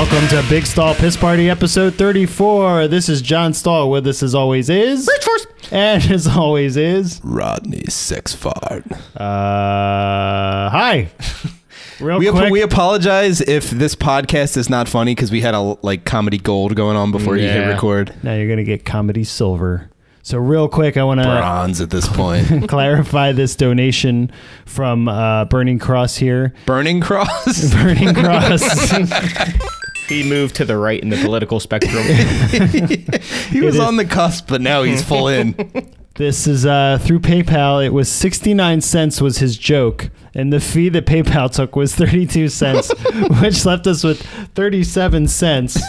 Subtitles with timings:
[0.00, 2.88] Welcome to Big Stall Piss Party episode 34.
[2.88, 3.90] This is John Stall.
[3.90, 5.06] With us as always is.
[5.06, 5.46] Rich Force.
[5.70, 7.20] And as always is.
[7.22, 8.90] Rodney sex fart.
[9.14, 11.10] Uh, hi.
[12.00, 12.50] Real We, quick.
[12.50, 16.76] we apologize if this podcast is not funny because we had a like comedy gold
[16.76, 17.68] going on before you hit Yeah.
[17.68, 18.14] record.
[18.22, 19.90] now you're going to get comedy silver.
[20.22, 22.68] So, real quick, I want to Bronze at this point.
[22.68, 24.30] clarify this donation
[24.64, 26.54] from uh, Burning Cross here.
[26.66, 27.70] Burning Cross.
[27.74, 28.62] Burning Cross.
[30.10, 32.02] He moved to the right in the political spectrum.
[33.50, 35.54] he was is- on the cusp, but now he's full in.
[36.16, 37.82] This is uh, through PayPal.
[37.82, 42.48] It was 69 cents was his joke, and the fee that PayPal took was 32
[42.48, 42.92] cents,
[43.40, 44.20] which left us with
[44.54, 45.80] 37 cents.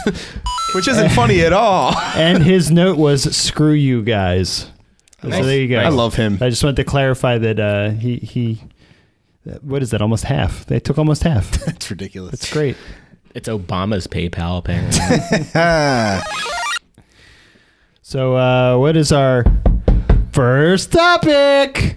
[0.74, 1.94] Which isn't funny at all.
[2.14, 4.70] And his note was "Screw you guys."
[5.20, 5.80] So there you go.
[5.80, 6.38] I love him.
[6.40, 8.62] I just wanted to clarify that uh, he he.
[9.60, 10.00] What is that?
[10.00, 10.64] Almost half.
[10.64, 11.50] They took almost half.
[11.66, 12.30] That's ridiculous.
[12.30, 12.76] That's great.
[13.34, 15.02] It's Obama's PayPal, apparently.
[18.04, 19.42] So, uh, what is our
[20.32, 21.96] first topic?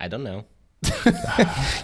[0.00, 0.46] I don't know.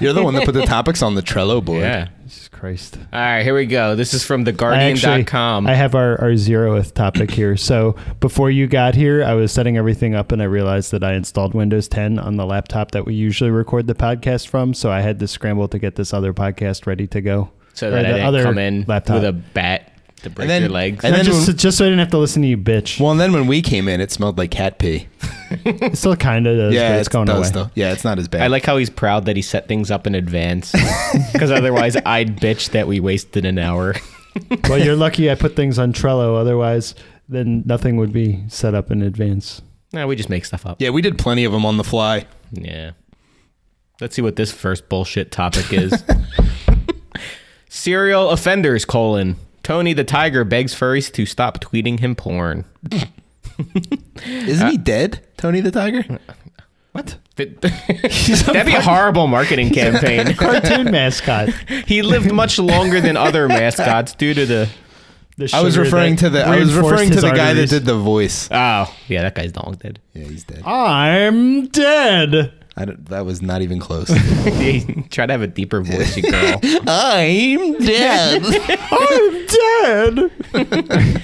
[0.00, 1.82] you're the one that put the topics on the Trello board.
[1.82, 2.08] Yeah.
[2.24, 2.98] Jesus Christ.
[3.12, 3.94] All right, here we go.
[3.94, 5.66] This is from I actually- theguardian.com.
[5.68, 7.56] I have our, our zeroth topic here.
[7.56, 11.14] So before you got here, I was setting everything up and I realized that I
[11.14, 14.74] installed Windows 10 on the laptop that we usually record the podcast from.
[14.74, 17.50] So I had to scramble to get this other podcast ready to go.
[17.74, 19.14] So Or that I the didn't other come in laptop.
[19.16, 21.04] with a bat to break then- your legs.
[21.04, 23.00] and No, then just, when- just so I didn't have to listen to you, bitch.
[23.00, 25.06] Well, and then when we came in, it smelled like cat pee.
[25.64, 27.62] it still kind of does, yeah, but it's it going does away.
[27.64, 27.70] Though.
[27.74, 28.42] Yeah, it's not as bad.
[28.42, 30.74] I like how he's proud that he set things up in advance.
[31.32, 33.94] Because otherwise, I'd bitch that we wasted an hour.
[34.68, 36.38] well, you're lucky I put things on Trello.
[36.38, 36.94] Otherwise,
[37.28, 39.62] then nothing would be set up in advance.
[39.92, 40.80] No, we just make stuff up.
[40.82, 42.26] Yeah, we did plenty of them on the fly.
[42.52, 42.90] Yeah.
[44.00, 46.04] Let's see what this first bullshit topic is.
[47.72, 49.36] Serial offenders, colon.
[49.62, 52.64] Tony the Tiger begs furries to stop tweeting him porn.
[54.26, 56.18] Isn't he uh, dead, Tony the Tiger?
[56.92, 57.16] What?
[57.36, 60.34] That- That'd be a horrible marketing campaign.
[60.36, 61.48] Cartoon mascot.
[61.86, 64.68] he lived much longer than other mascots due to the.
[65.38, 67.70] The I was referring to the I was referring to his the guy arteries.
[67.70, 68.48] that did the voice.
[68.50, 70.00] Oh, yeah, that guy's long dead.
[70.12, 70.62] Yeah, he's dead.
[70.66, 72.52] I'm dead.
[72.76, 74.08] I don't, that was not even close.
[74.60, 76.60] He tried to have a deeper voice, you girl.
[76.86, 78.42] I'm dead.
[78.90, 81.22] I'm dead.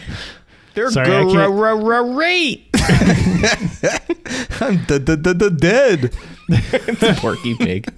[0.74, 2.68] They're Sorry, I can't- great.
[4.60, 6.12] I'm d- d- d- d- dead.
[7.18, 7.90] Porky Pig.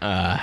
[0.00, 0.38] Uh,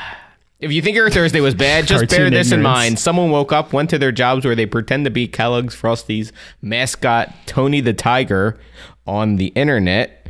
[0.60, 2.76] if you think your Thursday was bad, just bear Cartoon this in ignorance.
[2.78, 3.00] mind.
[3.00, 6.32] Someone woke up, went to their jobs where they pretend to be Kellogg's Frosties
[6.62, 8.58] mascot Tony the Tiger
[9.08, 10.22] on the internet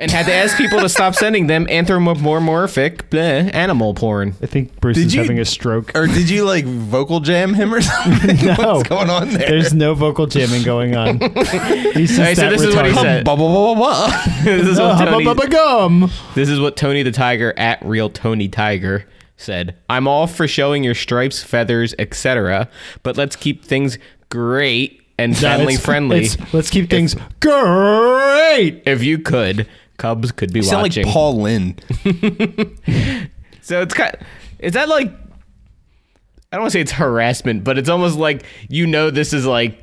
[0.00, 4.32] and had to ask people to stop sending them anthropomorphic bleh, animal porn.
[4.40, 5.90] I think Bruce Did is you- having a stroke.
[5.96, 8.36] Or did you like vocal jam him or something?
[8.46, 8.54] No.
[8.76, 9.48] What's going on there?
[9.48, 11.18] There's no vocal jamming going on.
[11.94, 13.00] He's just Alright, so that this is what he retarded.
[13.02, 13.24] said.
[13.24, 14.44] Blah, blah, blah, blah, blah.
[14.44, 16.10] this, is what hubba Tony, bubba gum.
[16.36, 19.04] this is what Tony the Tiger at real Tony Tiger
[19.36, 19.76] said.
[19.90, 22.68] I'm all for showing your stripes, feathers, etc.,
[23.02, 23.98] but let's keep things
[24.30, 26.24] great and No, family it's- friendly.
[26.24, 28.82] it's- let's keep things great.
[28.86, 31.04] if you could, Cubs could be You sound watching.
[31.04, 31.82] like Paul Lynde.
[33.62, 34.16] So it's kind.
[34.60, 35.08] Is that like?
[36.50, 39.44] I don't want to say it's harassment, but it's almost like you know this is
[39.44, 39.78] like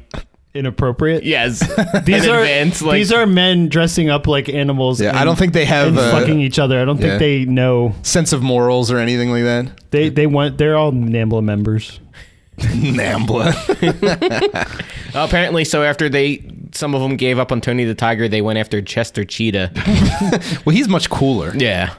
[0.55, 1.23] Inappropriate.
[1.23, 1.59] yes.
[2.05, 4.99] These are advance, like, these are men dressing up like animals.
[5.01, 6.81] Yeah, and, I don't think they have and a fucking each other.
[6.81, 7.17] I don't yeah.
[7.17, 7.93] think they know.
[8.03, 9.91] sense of morals or anything like that.
[9.91, 10.57] They they want.
[10.57, 11.99] They're all NAMBLA members.
[12.57, 13.53] Nambla.
[15.23, 15.63] Apparently.
[15.65, 16.43] So after they,
[16.73, 19.71] some of them gave up on Tony the Tiger, they went after Chester Cheetah.
[20.65, 21.53] well, he's much cooler.
[21.55, 21.93] yeah.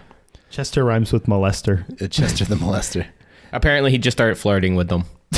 [0.51, 1.85] Chester rhymes with molester.
[2.01, 3.07] Uh, Chester the molester.
[3.53, 5.05] Apparently, he just started flirting with them.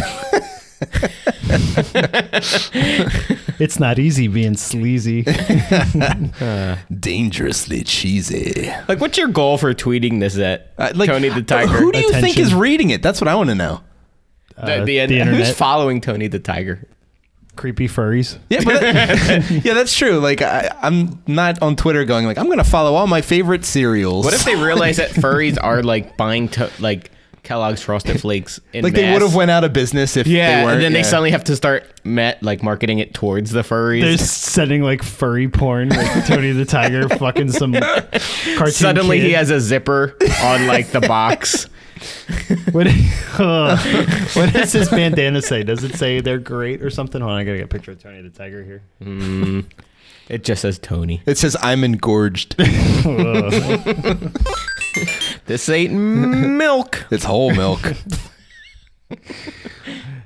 [3.60, 5.22] It's not easy being sleazy.
[7.00, 8.70] Dangerously cheesy.
[8.86, 11.72] Like, what's your goal for tweeting this at Uh, like, Tony the Tiger?
[11.72, 12.42] Who do you think Attention.
[12.42, 13.02] is reading it?
[13.02, 13.80] That's what I want to know.
[14.56, 15.56] the, Uh, the, the who's internet.
[15.56, 16.86] following Tony the Tiger?
[17.58, 18.38] Creepy furries.
[18.48, 20.20] Yeah, but that- yeah, that's true.
[20.20, 24.24] Like, I, I'm not on Twitter going like, I'm gonna follow all my favorite cereals.
[24.24, 27.10] What if they realize that furries are like buying to, like
[27.42, 30.64] Kellogg's Frosted Flakes in like they would have went out of business if Yeah, they
[30.66, 30.74] weren't?
[30.76, 34.02] and then they suddenly have to start met like marketing it towards the furries.
[34.02, 37.72] They're sending like furry porn, like Tony the Tiger fucking some
[38.56, 38.70] cartoon.
[38.70, 41.66] Suddenly he has a zipper on like the box.
[42.72, 42.86] What,
[43.38, 43.76] uh,
[44.34, 45.62] what does his bandana say?
[45.62, 47.20] Does it say they're great or something?
[47.20, 48.82] Hold on, I gotta get a picture of Tony the Tiger here.
[50.28, 51.22] It just says Tony.
[51.26, 52.56] It says I'm engorged.
[55.46, 57.06] This ain't milk.
[57.10, 57.80] It's whole milk.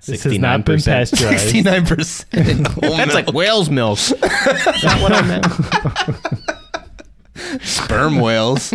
[0.04, 0.84] This has not been 69%.
[0.84, 1.40] pasteurized.
[1.42, 2.66] Sixty-nine percent.
[2.80, 3.98] That's like whale's milk.
[3.98, 5.46] That's not what I meant.
[7.62, 8.72] sperm whales.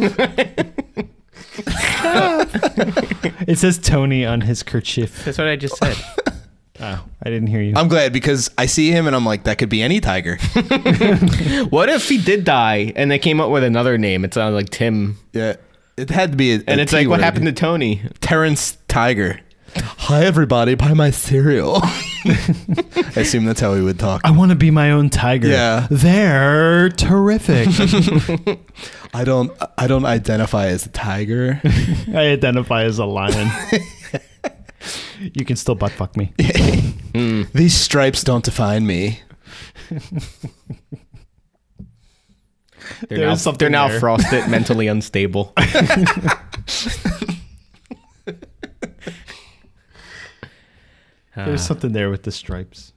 [3.47, 5.23] It says Tony on his kerchief.
[5.25, 5.95] That's what I just said.
[6.79, 7.73] Oh, I didn't hear you.
[7.75, 10.37] I'm glad because I see him and I'm like, that could be any tiger.
[11.71, 14.23] What if he did die and they came up with another name?
[14.23, 15.17] It sounded like Tim.
[15.33, 15.55] Yeah,
[15.97, 16.53] it had to be.
[16.53, 18.03] A, And it's like, what happened to Tony?
[18.21, 19.39] Terrence Tiger?
[19.75, 21.79] Hi everybody, buy my cereal.
[21.83, 24.21] I assume that's how he would talk.
[24.23, 25.47] I want to be my own tiger.
[25.47, 25.87] Yeah.
[25.89, 27.69] They're terrific.
[29.13, 29.51] I don't.
[29.77, 31.59] I don't identify as a tiger.
[32.13, 33.49] I identify as a lion.
[35.33, 36.33] you can still butt fuck me.
[37.15, 37.43] Hmm.
[37.51, 39.21] These stripes don't define me.
[39.89, 39.99] They're
[43.09, 43.99] There now, is something they're now there.
[43.99, 45.51] frosted, mentally unstable.
[51.35, 51.63] There's uh.
[51.63, 52.93] something there with the stripes.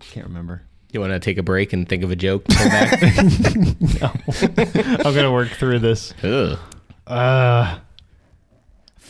[0.00, 0.62] Can't remember.
[0.94, 2.44] You want to take a break and think of a joke?
[2.48, 3.02] Come back.
[5.04, 6.14] I'm gonna work through this.
[6.22, 6.56] Ugh.
[7.04, 7.78] Uh,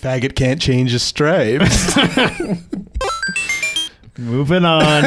[0.00, 1.94] Faggot can't change his stripes.
[4.18, 5.02] moving on.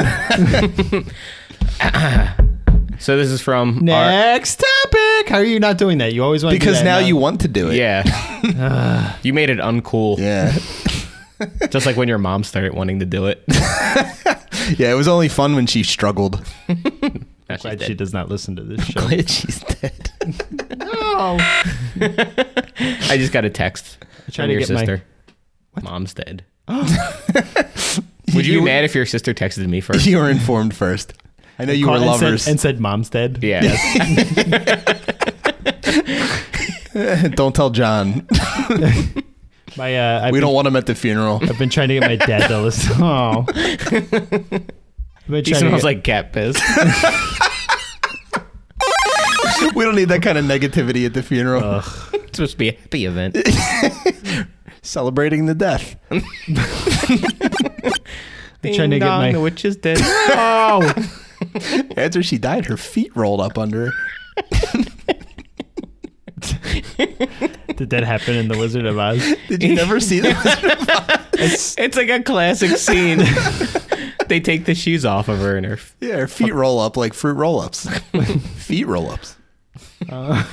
[2.99, 5.29] So this is from our, Next topic.
[5.29, 6.13] How are you not doing that?
[6.13, 6.67] You always want to do it.
[6.67, 7.77] because that now you want to do it.
[7.77, 9.17] yeah.
[9.23, 10.55] you made it uncool, Yeah.
[11.69, 13.43] just like when your mom started wanting to do it.
[14.77, 14.91] Yeah.
[14.91, 16.43] It was only fun when she struggled.
[17.49, 17.87] Now she's Glad dead.
[17.87, 19.07] she does not listen to this show.
[19.07, 20.11] Glad she's dead.
[20.79, 21.37] no.
[21.39, 23.97] I just got a text
[24.31, 25.03] tried from to your get my- sister.
[25.81, 26.43] Mom's dead.
[26.67, 30.05] Would you be mad if your sister texted me first?
[30.05, 31.13] You were informed first.
[31.57, 32.47] I know you were Called and said- lovers.
[32.49, 33.39] and said mom's dead.
[33.41, 33.61] Yeah.
[37.35, 38.27] don't tell John.
[39.77, 41.39] My uh, I've We been, don't want him at the funeral.
[41.41, 43.01] I've been trying to get my dad to listen.
[43.01, 43.45] Oh.
[43.55, 46.55] I've been He smells get- like cat piss.
[49.75, 51.79] we don't need that kind of negativity at the funeral.
[52.13, 53.37] it's supposed to be a happy event.
[54.81, 55.95] Celebrating the death.
[58.63, 59.97] trying to get my- the witch is dead.
[60.01, 60.91] Oh.
[61.95, 63.93] After she died, her feet rolled up under her.
[67.77, 69.23] Did that happen in The Wizard of Oz?
[69.47, 71.27] Did you never see that?
[71.33, 73.19] it's like a classic scene.
[74.27, 75.77] they take the shoes off of her and her.
[76.01, 77.87] yeah, her feet roll up like fruit roll ups.
[78.57, 79.35] feet roll ups.
[80.09, 80.43] Uh,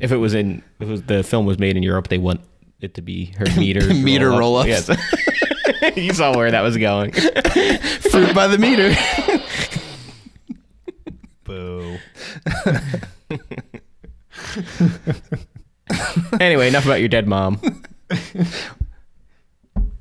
[0.00, 2.40] if it was in, if it was the film was made in Europe, they want
[2.80, 4.68] it to be her meter Meter roll-ups.
[4.88, 5.96] Yes.
[5.96, 7.12] you saw where that was going.
[7.12, 8.94] Fruit by the meter.
[11.44, 11.98] Boo.
[16.40, 17.56] anyway, enough about your dead mom.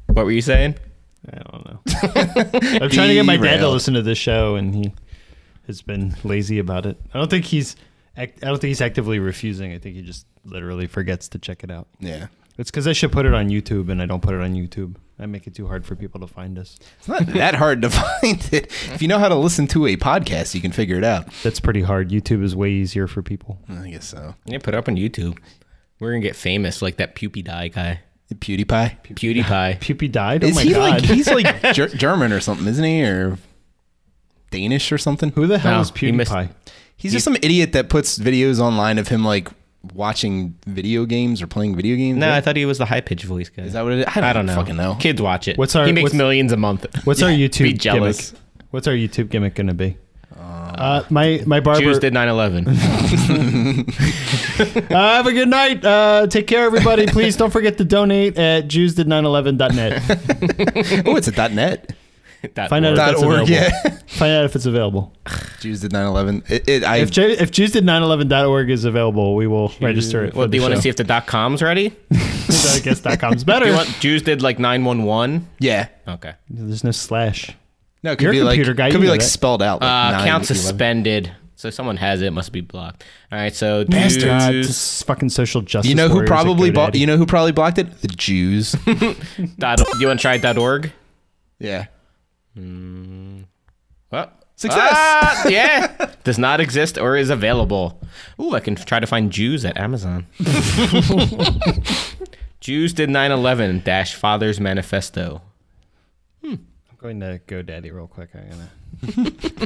[0.07, 0.75] what were you saying?
[1.31, 1.80] I don't know.
[2.81, 3.74] I'm trying to get my dad to Derailed.
[3.74, 4.94] listen to this show, and he
[5.68, 6.98] has been lazy about it.
[7.13, 7.75] I don't think he's.
[8.16, 9.74] act- I don't think he's actively refusing.
[9.74, 11.88] I think he just literally forgets to check it out.
[12.00, 12.28] Yeah.
[12.57, 14.95] It's because I should put it on YouTube, and I don't put it on YouTube.
[15.19, 16.77] I make it too hard for people to find us.
[17.00, 17.89] It's not that hard to
[18.22, 18.67] find it.
[18.93, 21.27] If you know how to listen to a podcast, you can figure it out.
[21.43, 22.10] That's pretty hard.
[22.10, 23.60] YouTube is way easier for people.
[23.70, 24.36] I guess so.
[24.46, 25.38] Yeah, put it up on YouTube.
[26.00, 28.01] We're gonna get famous like that PewDiePie guy.
[28.34, 28.98] PewDiePie.
[29.15, 29.79] PewDiePie.
[29.88, 30.43] Puppy died.
[30.43, 30.79] Oh Is my he god.
[30.79, 33.03] like he's like ger- German or something, isn't he?
[33.03, 33.38] Or
[34.51, 35.29] Danish or something?
[35.32, 36.50] Who the hell No, is he missed- PewDiePie?
[36.98, 39.50] He's just some idiot that puts videos online of him like
[39.94, 42.17] watching video games or playing video games.
[42.17, 43.63] No, I thought he was the high pitched voice guy.
[43.63, 44.06] is that what it is?
[44.08, 44.56] I don't, I don't know.
[44.56, 44.96] fucking know.
[45.00, 45.58] Kids watch it.
[45.58, 46.86] What's our- He makes what's- millions a month.
[47.06, 48.32] What's our YouTube Be jealous.
[48.32, 48.44] gimmick?
[48.72, 49.98] What's our YouTube gimmick gonna be?
[50.38, 51.82] Uh, my my barber.
[51.82, 52.67] Jews did 9/11.
[54.58, 55.84] Uh, have a good night.
[55.86, 57.06] Uh, take care, everybody.
[57.08, 61.06] Please don't forget to donate at jewsdid911.net.
[61.08, 61.94] oh, it's a .net.
[62.53, 63.00] That Find out word.
[63.00, 63.34] if that's .org.
[63.50, 63.50] available.
[63.51, 63.98] Yeah.
[64.08, 65.13] Find out if it's available.
[65.60, 66.50] Jews did 9/11.
[66.50, 70.34] It, it, I If J- if jewsdid911.org is available, we will register it.
[70.34, 71.96] For Well, do you want to see if the dot com's ready?
[72.12, 73.67] I guess dot com's Do better.
[73.67, 75.48] you want Jews did like 911?
[75.60, 75.88] yeah.
[76.08, 76.34] Okay.
[76.50, 77.51] There's no slash.
[78.03, 79.27] No, it could You're a be like computer guy, could you be know like that.
[79.27, 79.82] spelled out.
[79.82, 81.32] Like Uh, 9, account suspended.
[81.56, 83.03] So someone has it, must be blocked.
[83.32, 84.24] All right, so Bastards.
[84.25, 85.89] God, Jews this fucking social justice.
[85.89, 86.94] You know who probably bought?
[86.94, 88.00] You know who probably blocked it?
[88.01, 88.74] The Jews.
[89.58, 90.91] dot, you want to try dot .org?
[91.60, 91.88] yeah.
[94.10, 94.34] What?
[94.56, 94.90] Success!
[94.92, 96.12] Ah, yeah.
[96.24, 98.02] Does not exist or is available.
[98.42, 100.26] Ooh, I can try to find Jews at Amazon.
[102.60, 105.42] Jews did 9/11 dash Father's Manifesto.
[106.44, 106.60] I'm
[107.00, 108.30] going to GoDaddy real quick.
[108.34, 108.70] I'm gonna.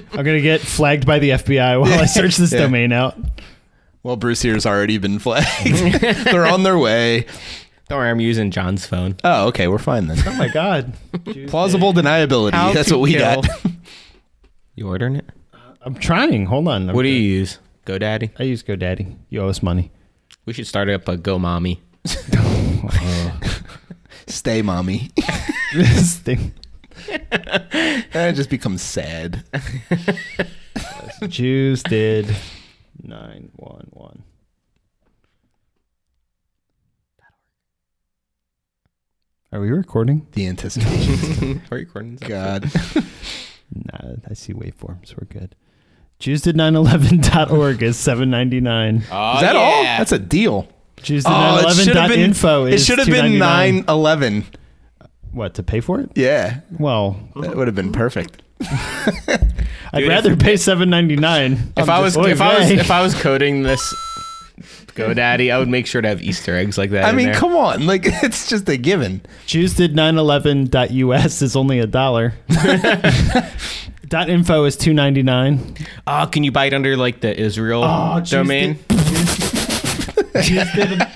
[0.11, 2.59] I'm gonna get flagged by the FBI while I search this Yeah.
[2.59, 3.17] domain out.
[4.03, 5.45] Well, Bruce here's already been flagged.
[6.25, 7.27] They're on their way.
[7.91, 9.17] Don't worry, I'm using John's phone.
[9.25, 10.17] Oh, okay, we're fine then.
[10.25, 10.93] Oh my god.
[11.47, 12.53] Plausible deniability.
[12.53, 13.49] How That's to what we kill- got.
[14.75, 15.25] You ordering it?
[15.53, 16.45] Uh, I'm trying.
[16.45, 16.89] Hold on.
[16.89, 17.59] I'm What do you use?
[17.85, 18.31] GoDaddy?
[18.39, 19.17] I use GoDaddy.
[19.29, 19.91] You owe us money.
[20.45, 21.81] We should start up a Go Mommy.
[24.27, 25.09] Stay, mommy.
[25.75, 26.53] This thing.
[27.09, 29.43] and It just becomes sad.
[31.27, 32.33] Jews did
[33.03, 34.23] nine one one.
[39.53, 40.27] Are we recording?
[40.31, 41.61] The anticipation.
[41.71, 42.27] Are you recording this?
[42.27, 42.71] God.
[43.73, 45.15] Nah, I see waveforms.
[45.17, 45.55] We're good.
[46.19, 49.03] Jews did 911.org is 799.
[49.09, 49.81] Oh, Is that all?
[49.83, 49.97] yeah.
[49.97, 50.67] That's a deal.
[50.97, 52.19] Jews did Oh, it should have been.
[52.19, 54.43] info It is should have been nine eleven.
[55.31, 56.11] What to pay for it?
[56.15, 58.41] Yeah, Well, that would have been perfect.
[58.59, 61.71] I'd Dude, rather pay 799.
[61.77, 63.95] If I'm was if I was if I was coding this
[64.95, 67.05] GoDaddy, I would make sure to have Easter eggs like that.
[67.05, 67.35] I in mean, there.
[67.35, 69.21] come on, like it's just a given.
[69.45, 72.33] Jews did 911.us is only a dollar.
[74.07, 75.75] Dot info is 299.
[75.79, 78.77] Oh, ah, can you buy it under like the Israel Oh, Jews domain?
[80.41, 81.01] Jews did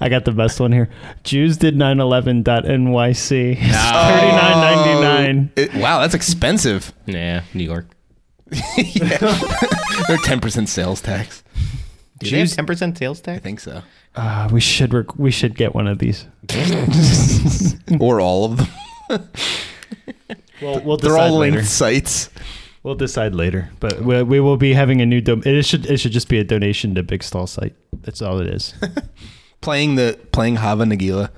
[0.00, 0.88] I got the best one here.
[1.24, 3.56] Jews did 911.nyc.
[3.60, 4.92] It's ah.
[4.94, 5.00] Oh.
[5.02, 5.50] 39.99.
[5.56, 6.92] It- wow, that's expensive.
[7.06, 7.86] Yeah, New York.
[10.08, 11.42] They're ten percent sales tax.
[12.18, 13.28] Do they have Jews- ten percent sales tax?
[13.28, 13.42] I tax?
[13.44, 13.82] think so,
[14.14, 16.26] Uh, we should rec- we should get one of these.
[18.00, 18.68] or all of them.
[20.62, 21.56] Well, we'll They're decide all later.
[21.56, 22.30] linked sites.
[22.82, 23.70] We'll decide later.
[23.80, 26.38] But we, we will be having a new dom- it should it should just be
[26.38, 27.74] a donation to Big Stall site.
[28.02, 28.74] That's all it is.
[29.60, 31.30] Playing the playing Hava Nagila.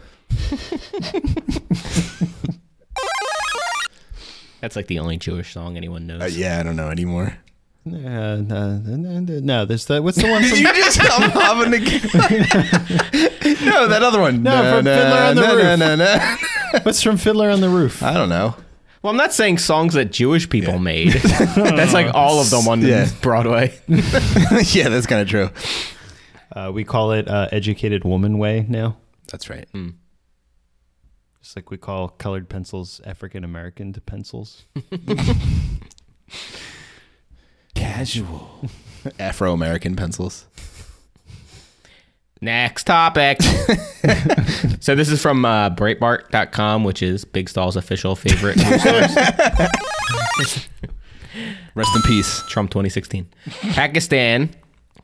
[4.61, 6.23] That's like the only Jewish song anyone knows.
[6.23, 7.37] Uh, yeah, I don't know anymore.
[7.87, 11.31] Uh, no, no, no, no, there's the what's the one Did from you just hum
[11.31, 13.65] Hava Nagila?
[13.65, 14.43] no, that other one.
[14.43, 15.53] No, from Fiddler on the roof.
[15.63, 15.79] no, Roof.
[15.79, 16.37] no, no.
[16.83, 18.03] what's from Fiddler on the Roof?
[18.03, 18.55] I don't know.
[19.03, 21.13] Well, I'm not saying songs that Jewish people made.
[21.13, 23.09] That's like all of them on Yeah.
[23.23, 23.79] Broadway.
[23.89, 25.51] yeah, that's kind of true.
[26.53, 28.97] Uh, we call it uh, Educated Woman Way now.
[29.29, 29.69] That's right.
[31.43, 34.65] Just like we call colored pencils African American pencils.
[37.75, 38.69] Casual.
[39.19, 40.47] Afro American pencils.
[42.41, 43.41] Next topic.
[44.81, 49.17] so this is from uh, Breitbart.com, which is Big Stall's official favorite news source.
[51.75, 52.43] Rest in peace.
[52.49, 53.29] Trump 2016.
[53.71, 54.51] Pakistan,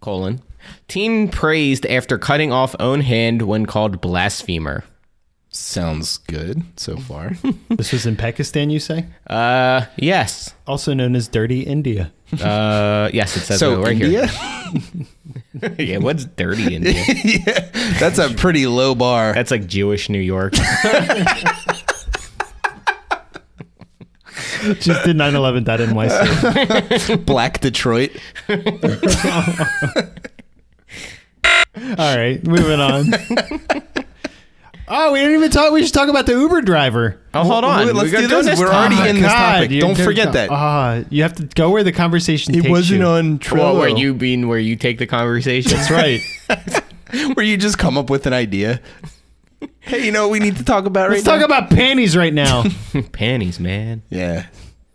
[0.01, 0.41] colon,
[0.89, 4.85] teen praised after cutting off own hand when called blasphemer.
[5.57, 7.31] Sounds good so far.
[7.71, 9.07] this was in Pakistan, you say?
[9.29, 10.53] Uh, yes.
[10.67, 12.13] Also known as Dirty India.
[12.43, 14.27] Uh, yes, it says so right India?
[14.27, 15.77] here.
[15.79, 17.01] yeah, what's dirty India?
[17.25, 17.71] yeah,
[18.01, 19.33] that's a pretty low bar.
[19.33, 20.55] That's like Jewish New York.
[24.81, 27.25] Just did 911.nyc.
[27.25, 28.11] Black Detroit.
[31.99, 33.05] All right, moving on.
[34.87, 35.73] Oh, we didn't even talk.
[35.73, 37.19] We should talk about the Uber driver.
[37.33, 37.87] Oh, hold on.
[37.87, 38.47] Wait, let's We do go this.
[38.47, 38.93] this We're time.
[38.93, 39.71] already in this topic.
[39.71, 40.51] you- Don't you're- forget that.
[40.51, 43.07] Ah, you have to go where the conversation It takes wasn't you.
[43.07, 43.57] on Trello.
[43.59, 45.73] Well, where you mean where you take the conversation?
[45.73, 46.21] That's right.
[47.35, 48.81] where you just come up with an idea.
[49.81, 51.57] Hey, you know what we need to talk about Let's right talk now?
[51.59, 52.65] about panties right now.
[53.13, 54.03] Panties, man.
[54.11, 54.47] Yeah.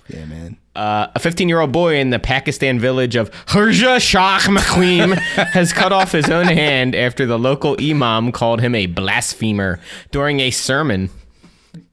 [0.10, 0.58] Yeah, man.
[0.76, 5.14] Uh, a 15 year old boy in the Pakistan village of Hujra Shah Muqeem
[5.54, 9.80] has cut off his own hand after the local imam called him a blasphemer
[10.12, 11.10] during a sermon.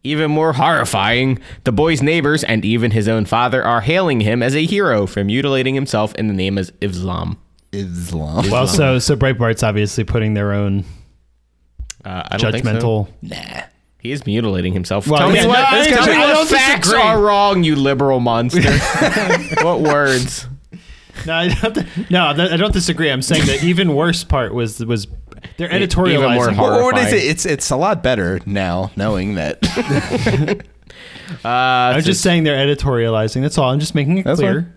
[0.04, 4.54] Even more horrifying, the boy's neighbors and even his own father are hailing him as
[4.54, 7.36] a hero for mutilating himself in the name of Islam.
[7.72, 8.48] Islam.
[8.50, 10.84] well, so so Breitbart's obviously putting their own
[12.04, 12.72] Uh, I don't think so.
[12.72, 13.08] judgmental.
[13.20, 13.62] Nah.
[14.06, 15.08] He is mutilating himself.
[15.08, 17.02] Well, tell yeah, me what, no, I- tell me I what facts disagree.
[17.02, 18.62] are wrong, you liberal monster.
[19.64, 20.46] what words?
[21.26, 23.10] No, I don't, no, I don't disagree.
[23.10, 25.08] I'm saying the even worse part was was
[25.56, 26.08] they're editorializing.
[26.14, 26.54] Even more editorializing.
[26.54, 27.24] hor- Well, what is it?
[27.24, 29.58] It's it's a lot better now knowing that.
[31.44, 33.42] Uh, I'm just saying they're editorializing.
[33.42, 33.70] That's all.
[33.70, 34.62] I'm just making it clear.
[34.62, 34.72] fine.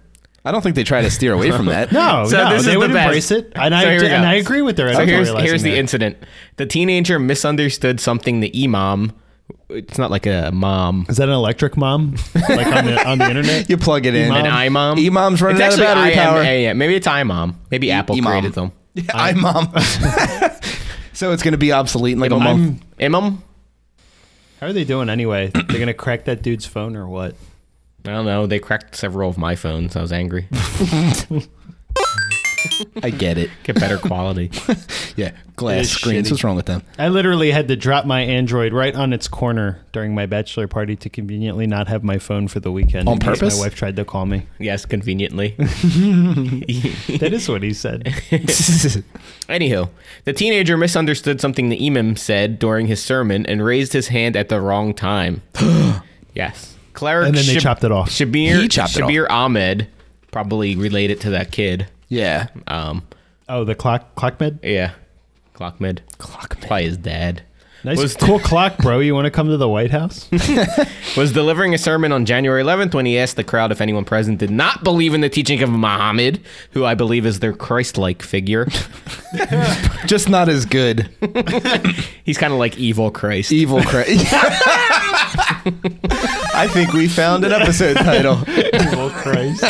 [0.46, 1.92] I don't think they try to steer away from that.
[2.00, 3.06] No, So no, this they is would the best.
[3.08, 4.30] embrace it, and I So here we and go.
[4.30, 5.42] I agree with their So here's editorializing.
[5.42, 5.80] here's the there.
[5.80, 6.18] incident.
[6.56, 9.12] The teenager misunderstood something the imam.
[9.70, 11.06] It's not like a mom.
[11.10, 12.16] Is that an electric mom,
[12.50, 13.70] like on the on the internet?
[13.70, 14.32] You plug it in.
[14.32, 14.46] Imam.
[14.46, 14.98] An imam.
[14.98, 16.42] Imam's running it's out of actually battery power.
[16.44, 16.74] IMA.
[16.76, 17.60] Maybe it's imam.
[17.70, 18.32] Maybe Apple imam.
[18.32, 18.72] created them.
[19.14, 19.68] Imam.
[21.14, 22.82] so it's going to be obsolete in like a month.
[23.00, 23.44] I'm, Imam.
[24.60, 25.48] how are they doing anyway?
[25.54, 27.36] They're gonna crack that dude's phone or what?
[28.10, 28.48] I don't know.
[28.48, 29.96] They cracked several of my phones.
[29.96, 30.48] I was angry.
[33.04, 33.50] I get it.
[33.64, 34.52] Get better quality.
[35.16, 36.28] Yeah, glass is screens.
[36.28, 36.32] shitty.
[36.32, 36.82] What's wrong with them?
[36.98, 40.96] I literally had to drop my Android right on its corner during my bachelor party
[40.96, 43.10] to conveniently not have my phone for the weekend.
[43.10, 43.58] On in case purpose?
[43.58, 44.46] My wife tried to call me.
[44.60, 45.56] yes, conveniently.
[45.58, 48.04] That is what he said.
[49.50, 49.90] Anywho,
[50.24, 54.48] the teenager misunderstood something the imam said during his sermon and raised his hand at
[54.48, 55.42] the wrong time.
[56.34, 56.78] yes.
[57.00, 58.10] Cleric And then they Shab- chopped it off.
[58.10, 59.88] Shabir, He chopped it Shabir Ahmed,
[60.32, 61.88] probably related to that kid.
[62.10, 62.48] yeah.
[62.68, 63.04] Um,
[63.48, 64.60] Oh, the clock clock med?
[64.62, 64.92] yeah.
[65.56, 66.00] Clockmid.
[66.18, 67.42] Clock Probably his dad.
[67.84, 69.00] Nice Was- cool clock, bro.
[69.00, 70.30] You want to come to the White House?
[71.18, 74.38] was delivering a sermon on January 11th when he asked the crowd if anyone present
[74.40, 78.68] did not believe in the teaching of Muhammad, who I believe is their Christ-like figure.
[80.06, 81.10] Just not as good.
[82.26, 83.52] He's kind of like evil Christ.
[83.52, 84.26] Evil Christ.
[86.54, 88.44] I think we found an episode title.
[88.48, 89.64] oh Christ!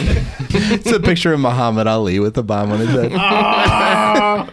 [0.52, 4.50] It's a picture of Muhammad Ali with a bomb on his head.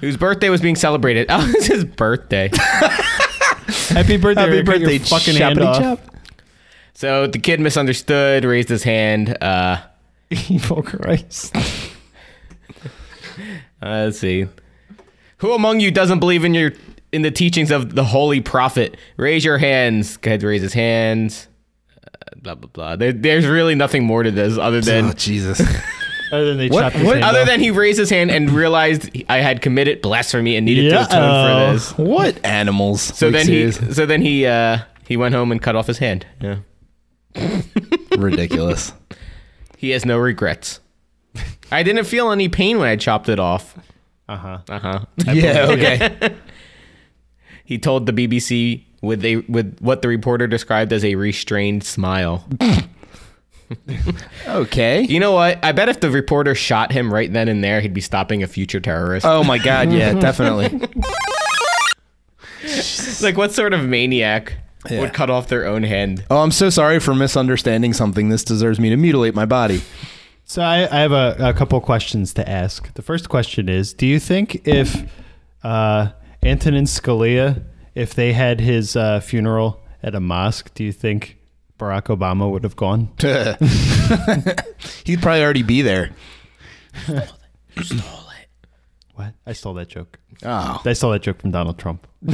[0.00, 1.26] Whose birthday was being celebrated.
[1.30, 2.50] Oh, it's his birthday.
[3.88, 4.40] Happy birthday!
[4.40, 4.66] Happy Rick.
[4.66, 5.78] Cut your birthday, fucking hand off.
[5.78, 6.00] chop.
[6.94, 9.36] so the kid misunderstood, raised his hand.
[9.42, 9.78] Uh,
[10.30, 11.54] Evil Christ!
[11.56, 11.60] uh,
[13.82, 14.46] let's see.
[15.38, 16.72] Who among you doesn't believe in your
[17.12, 18.96] in the teachings of the holy prophet?
[19.16, 20.16] Raise your hands.
[20.16, 21.48] Go ahead, raise his hands.
[22.02, 22.08] Uh,
[22.42, 22.96] blah blah blah.
[22.96, 25.60] There, there's really nothing more to this other Oh than Jesus!
[26.32, 27.46] Other than they What- chopped his hand other off.
[27.46, 31.04] than he raised his hand and realized I had committed blasphemy and needed Yeah, to
[31.06, 31.92] atone uh, for this.
[31.98, 33.00] What animals?
[33.02, 35.98] So Like, then he so then he uh he went home and cut off his
[35.98, 36.26] hand.
[36.40, 36.56] Yeah.
[38.16, 38.92] ridiculous.
[39.76, 40.80] He has no regrets.
[41.70, 43.74] I didn't feel any pain when I chopped it off.
[44.28, 44.58] uh huh.
[44.68, 45.00] Uh-huh.
[45.32, 45.66] Yeah.
[45.70, 46.34] Okay.
[47.64, 52.46] He told the BBC with a with what the reporter described as a restrained smile.
[54.46, 55.02] Okay.
[55.02, 55.62] You know what?
[55.62, 58.46] I bet if the reporter shot him right then and there, he'd be stopping a
[58.46, 59.26] future terrorist.
[59.26, 59.92] Oh my God.
[59.92, 60.12] Yeah.
[60.20, 60.68] Definitely.
[63.22, 64.54] like what sort of maniac
[64.88, 65.00] Yeah.
[65.00, 66.24] would cut off their own hand?
[66.30, 68.28] Oh, I'm so sorry for misunderstanding something.
[68.30, 69.82] This deserves me to mutilate my body.
[70.44, 72.92] So I, I have a, a couple questions to ask.
[72.94, 75.04] The first question is: Do you think if
[75.62, 76.08] uh,
[76.42, 81.36] Antonin Scalia, if they had his uh, funeral at a mosque, do you think
[81.78, 83.08] Barack Obama would have gone?
[85.04, 86.10] He'd probably already be there.
[87.08, 88.48] You stole it.
[89.14, 89.34] What?
[89.46, 90.18] I stole that joke.
[90.44, 90.82] Oh.
[90.84, 92.06] I stole that joke from Donald Trump.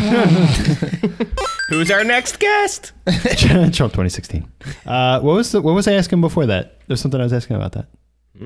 [1.68, 2.92] Who's our next guest?
[3.38, 4.46] Trump 2016.
[4.84, 6.80] Uh, what was the, what was I asking before that?
[6.86, 7.86] There's something I was asking about that.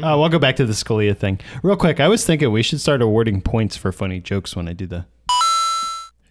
[0.03, 1.99] Oh, I'll go back to the Scalia thing real quick.
[1.99, 5.07] I was thinking we should start awarding points for funny jokes when I do the.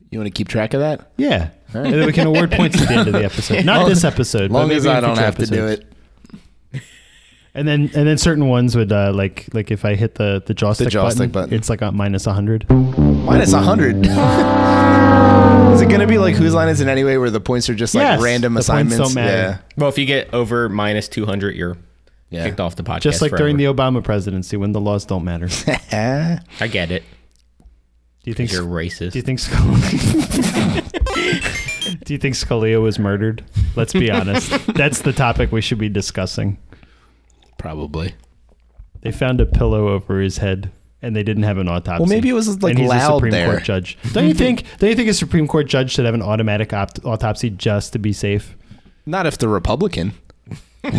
[0.10, 1.12] You want to keep track of that?
[1.18, 3.66] Yeah, and then we can award points at the end of the episode.
[3.66, 5.68] Not this episode, As but long maybe as in I don't future have to do
[5.68, 5.82] episodes.
[5.82, 5.94] it.
[7.54, 10.54] And then and then certain ones would uh, like like if I hit the the
[10.54, 11.54] joystick, joystick button, button.
[11.56, 12.70] it's like a minus hundred.
[12.70, 14.06] Minus 100.
[15.74, 17.74] is it going to be like whose line is it anyway where the points are
[17.76, 18.98] just like Yes, random the points assignments?
[18.98, 19.60] don't matter.
[19.76, 21.78] Well, if you get over minus 200, you're
[22.30, 22.46] Yeah.
[22.46, 23.02] kicked off the podcast.
[23.02, 25.50] Just like during the Obama presidency when the laws don't matter.
[25.92, 26.40] Yeah.
[26.60, 27.04] I get it.
[28.30, 28.52] You think?
[28.52, 29.12] You're racist.
[29.14, 30.84] Do you think Scalia?
[32.04, 33.44] Do you think Scalia was murdered?
[33.76, 34.50] Let's be honest.
[34.74, 36.58] That's the topic we should be discussing.
[37.58, 38.14] Probably.
[39.02, 42.02] They found a pillow over his head, and they didn't have an autopsy.
[42.02, 43.48] Well, maybe it was, like, and he's a loud Supreme there.
[43.50, 43.98] Court judge.
[44.12, 44.64] Don't you think?
[44.80, 48.00] Don't you think a Supreme Court judge should have an automatic opt- autopsy just to
[48.00, 48.56] be safe?
[49.06, 50.14] Not if the Republican.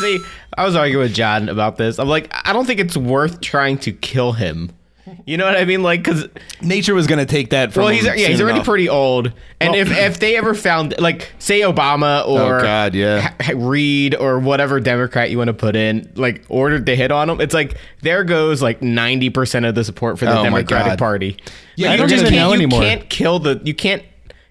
[0.00, 0.18] See,
[0.56, 1.98] I was arguing with John about this.
[1.98, 4.70] I'm like, I don't think it's worth trying to kill him.
[5.24, 5.82] You know what I mean?
[5.82, 6.26] Like, because
[6.62, 8.66] Nature was going to take that from well, he's him yeah, he's already enough.
[8.66, 13.32] pretty old, and if if they ever found like, say Obama or Oh, God, yeah.
[13.40, 17.30] Ha- Reid or whatever Democrat you want to put in, like ordered the hit on
[17.30, 20.98] him, it's like there goes like ninety percent of the support for the Oh, Democratic
[20.98, 21.36] Party.
[21.76, 22.80] Yeah, Like, I you don't just can't- know you anymore.
[22.80, 24.02] can't kill the you can't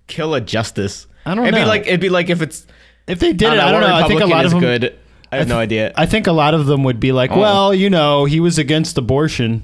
[0.07, 1.07] kill a justice.
[1.25, 1.65] I don't it'd know.
[1.65, 2.65] Be like it'd be like if it's
[3.07, 3.95] If they did I it, don't I don't know.
[3.95, 4.59] I think a lot of them.
[4.61, 4.97] good.
[5.31, 5.91] I have no idea.
[5.97, 7.39] I think a lot of them would be like, Oh.
[7.39, 9.63] well, you know, he was against abortion.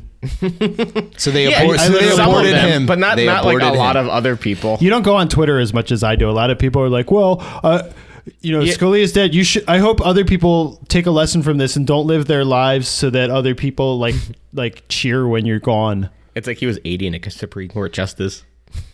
[1.17, 2.85] So they, yeah, abort- so they listen to some of aborted them, him.
[2.85, 4.77] but not They not like a aborted lot of other people.
[4.79, 6.29] You don't go on Twitter as much as I do.
[6.29, 7.89] A lot of people are like, well, uh,
[8.41, 8.93] you know, Yeah.
[9.01, 9.33] is dead.
[9.33, 9.63] You should.
[9.67, 13.09] I hope other people take a lesson from this and don't live their lives so
[13.09, 14.13] that other people like
[14.53, 16.09] like cheer when you're gone.
[16.35, 18.43] It's like he was 80 and a Supreme Court justice.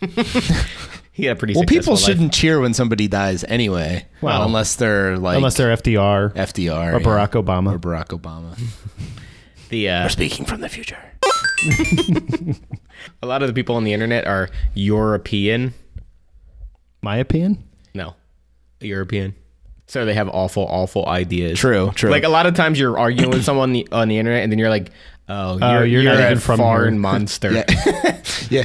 [1.12, 2.02] he had a pretty Well, people life.
[2.02, 4.06] shouldn't cheer when somebody dies anyway.
[4.22, 7.74] Well, unless they're like Unless they're FDR FDR or Barack Obama.
[7.74, 8.58] or Barack Obama.
[9.68, 10.96] The uh, speaking from the future.
[13.22, 15.74] a lot of the people on the internet are European.
[17.02, 17.64] My opinion.
[17.94, 18.14] No,
[18.80, 19.34] European.
[19.86, 21.58] So they have awful, awful ideas.
[21.58, 22.10] True, true.
[22.10, 24.52] Like a lot of times you're arguing with someone on the, on the internet, and
[24.52, 24.90] then you're like,
[25.30, 27.64] "Oh, you're, you're you're, not a even from foreign here." monster." Yeah.
[28.50, 28.64] yeah.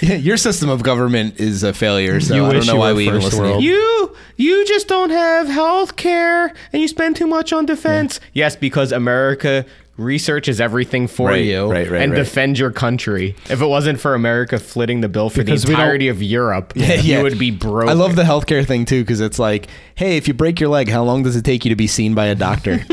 [0.00, 0.14] yeah.
[0.14, 3.20] Your system of government is a failure, so You I don't know why we even
[3.20, 3.64] first listen to world.
[3.64, 3.72] you.
[3.72, 8.20] You you just don't have health care and you spend too much on defense.
[8.32, 9.66] Yes, because America
[10.00, 12.18] researches everything for Right, you right, right, and right.
[12.18, 13.36] defends your country.
[13.48, 16.22] If it wasn't for America flitting the bill for Because the we don't- entirety of
[16.22, 16.94] Europe, Yeah.
[17.00, 17.88] you would be broke.
[17.88, 20.88] I love the healthcare thing too because it's like, hey, if you break your leg,
[20.88, 22.80] how long does it take you to be seen by a doctor?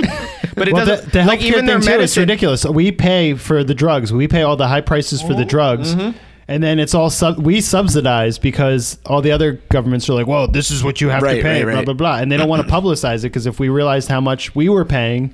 [0.56, 2.65] but it well, the, doesn't the like healthcare even their thing too, it's ridiculous.
[2.65, 4.12] We pay for the drugs.
[4.13, 5.96] We pay all the high prices for the oh, drugs.
[5.96, 6.17] Mm-hmm.
[6.50, 10.48] And then it's all sub- we subsidize because all the other governments are like, "Well,
[10.48, 12.48] this is what you have Right, to pay," right, blah blah blah, and they don't
[12.48, 15.34] want to publicize it because if we realized how much we were paying,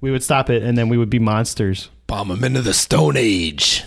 [0.00, 1.90] we would stop it, and then we would be monsters.
[2.06, 3.84] Bomb them into the Stone Age.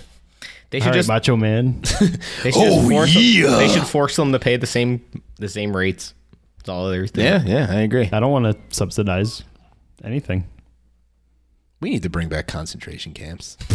[0.69, 1.81] They should right, just Macho Man.
[2.43, 3.47] they should Oh, just force yeah.
[3.49, 5.01] them, they should force them to pay the same
[5.37, 6.13] the same rates.
[6.57, 7.11] That's all there's.
[7.11, 7.23] to it.
[7.25, 8.09] Yeah, yeah, I agree.
[8.11, 9.43] I don't want to subsidize
[10.03, 10.47] anything.
[11.81, 13.57] We need to bring back concentration camps.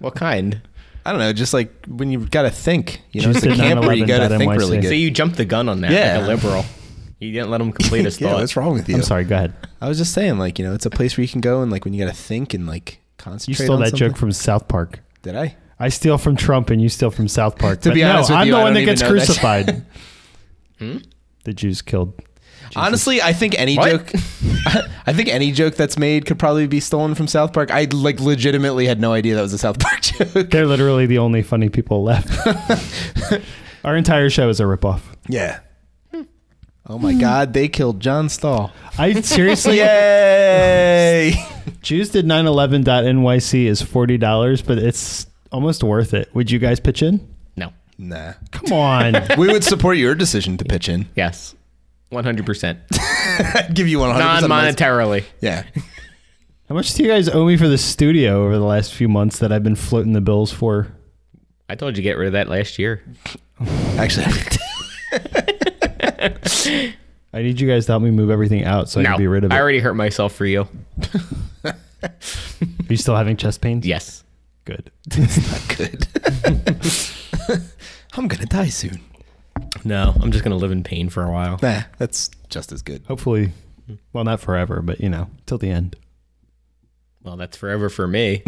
[0.00, 0.60] What kind?
[1.04, 3.00] I don't know, just like when you've got to think.
[3.12, 4.38] You know, Just it's a did camp where you got to 9/11.NYC.
[4.38, 4.88] think really good.
[4.88, 6.18] So you jumped the gun on that Yeah.
[6.18, 6.64] like a liberal.
[7.20, 8.40] You didn't let him complete his yeah, thought.
[8.40, 8.94] what's wrong with you?
[8.96, 9.24] I'm sorry.
[9.24, 9.54] Go ahead.
[9.80, 11.70] I was just saying, like, you know, it's a place where you can go and
[11.72, 13.58] like when you got to think and like concentrate.
[13.60, 14.08] You stole on that something.
[14.10, 15.00] joke from South Park.
[15.22, 15.56] Did I?
[15.80, 17.80] I steal from Trump and you steal from South Park.
[17.82, 19.14] To But be no, honest with I'm you, the I one that don't gets even
[19.14, 19.26] know that.
[19.26, 19.84] crucified.
[20.78, 20.98] Hmm?
[21.44, 22.14] The Jews killed.
[22.76, 23.90] Honestly, I think any What?
[23.90, 24.12] joke,
[25.06, 27.72] I think any joke that's made could probably be stolen from South Park.
[27.72, 30.50] I like legitimately had no idea that was a South Park joke.
[30.50, 32.30] They're literally the only funny people left.
[33.84, 35.00] Our entire show is a ripoff.
[35.28, 35.58] Yeah.
[36.88, 38.72] Oh my God, they killed John Stahl.
[38.98, 41.34] I seriously, Yay!
[41.82, 46.34] Jews did 911.nyc is $40, but it's almost worth it.
[46.34, 47.26] Would you guys pitch in?
[47.56, 47.72] no.
[47.98, 49.14] nah, Come on.
[49.38, 51.06] we would support your decision to pitch in.
[51.14, 51.54] Yes.
[52.10, 52.78] One hundred percent.
[53.74, 55.24] Give you one hundred Non monetarily.
[55.42, 55.64] Yeah.
[56.70, 59.40] How much do you guys owe me for the studio over the last few months
[59.40, 60.88] that I've been floating the bills for?
[61.68, 63.02] I told you to get rid of that last year.
[63.98, 64.32] Actually,
[67.32, 69.26] I need you guys to help me move everything out so I no, can be
[69.26, 69.54] rid of it.
[69.54, 70.66] I already hurt myself for you.
[71.64, 71.74] Are
[72.88, 73.86] you still having chest pains?
[73.86, 74.24] Yes.
[74.64, 74.90] Good.
[75.16, 76.08] not good.
[78.14, 79.00] I'm gonna die soon.
[79.84, 81.58] No, I'm just gonna live in pain for a while.
[81.62, 83.04] Nah, that's just as good.
[83.06, 83.52] Hopefully,
[84.12, 85.96] well, not forever, but you know, till the end.
[87.22, 88.42] Well, that's forever for me.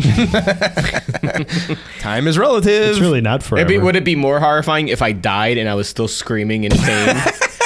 [2.00, 2.90] Time is relative.
[2.90, 3.66] It's really not forever.
[3.66, 6.64] It'd be, would it be more horrifying if I died and I was still screaming
[6.64, 7.16] in pain?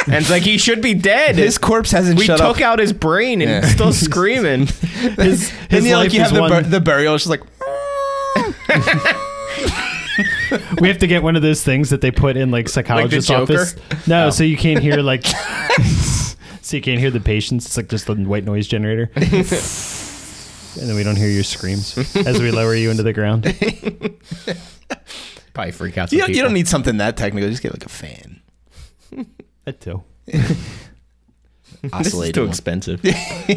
[0.07, 1.37] And it's like he should be dead.
[1.37, 2.63] His corpse hasn't we shut took up.
[2.63, 3.69] out his brain and Yeah.
[3.69, 4.67] still screaming.
[4.67, 7.15] his, and his you, life like you is have the, bur- the burial.
[7.15, 7.43] It's just like
[10.81, 13.53] we have to get one of those things that they put in like psychologist's Joker?
[13.55, 13.77] office.
[14.07, 14.31] No, Oh.
[14.31, 15.25] so you can't hear like,
[16.63, 17.67] so you can't hear the patients.
[17.67, 19.25] It's like just a white noise generator, and
[20.89, 23.43] then we don't hear your screams as we lower you into the ground.
[25.53, 27.49] Probably freak out some you don't, you don't need something that technical.
[27.49, 28.41] Just get like a fan.
[29.65, 30.03] That too.
[31.99, 32.49] This is too one.
[32.49, 33.03] expensive.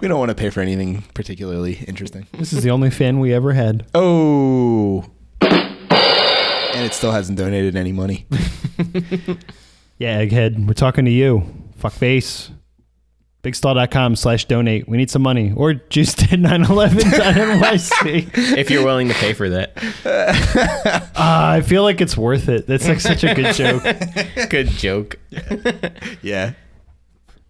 [0.00, 2.26] we don't want to pay for anything particularly interesting.
[2.32, 3.86] This is the only fan we ever had.
[3.94, 5.06] Oh.
[5.40, 8.26] And it still hasn't donated any money.
[9.96, 11.44] Yeah, Egghead, we're talking to you.
[11.76, 12.50] Fuck face.
[13.44, 14.88] Bigstall.com slash donate.
[14.88, 15.52] We need some money.
[15.54, 18.56] Or juice did 911.nyc.
[18.56, 19.76] if you're willing to pay for that.
[20.04, 22.66] Uh, I feel like it's worth it.
[22.66, 23.82] That's like such a good joke.
[24.50, 25.18] Good joke.
[26.22, 26.54] Yeah.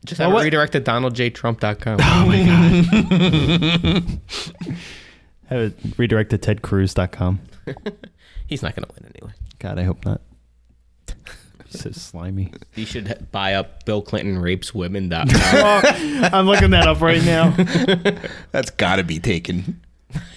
[0.05, 1.99] Just Well, have what- it redirect to donaldjtrump.com.
[2.03, 4.05] Oh my God.
[5.47, 7.41] Have it redirect to tedcruz.com.
[8.47, 9.33] He's not going to win anyway.
[9.59, 10.21] God, I hope not.
[11.81, 12.53] So slimy.
[12.75, 16.31] You should buy up Bill Clinton rapes BillClintonRapesWomen.com.
[16.35, 17.51] I'm looking that up right now.
[18.53, 19.81] That's got to be taken.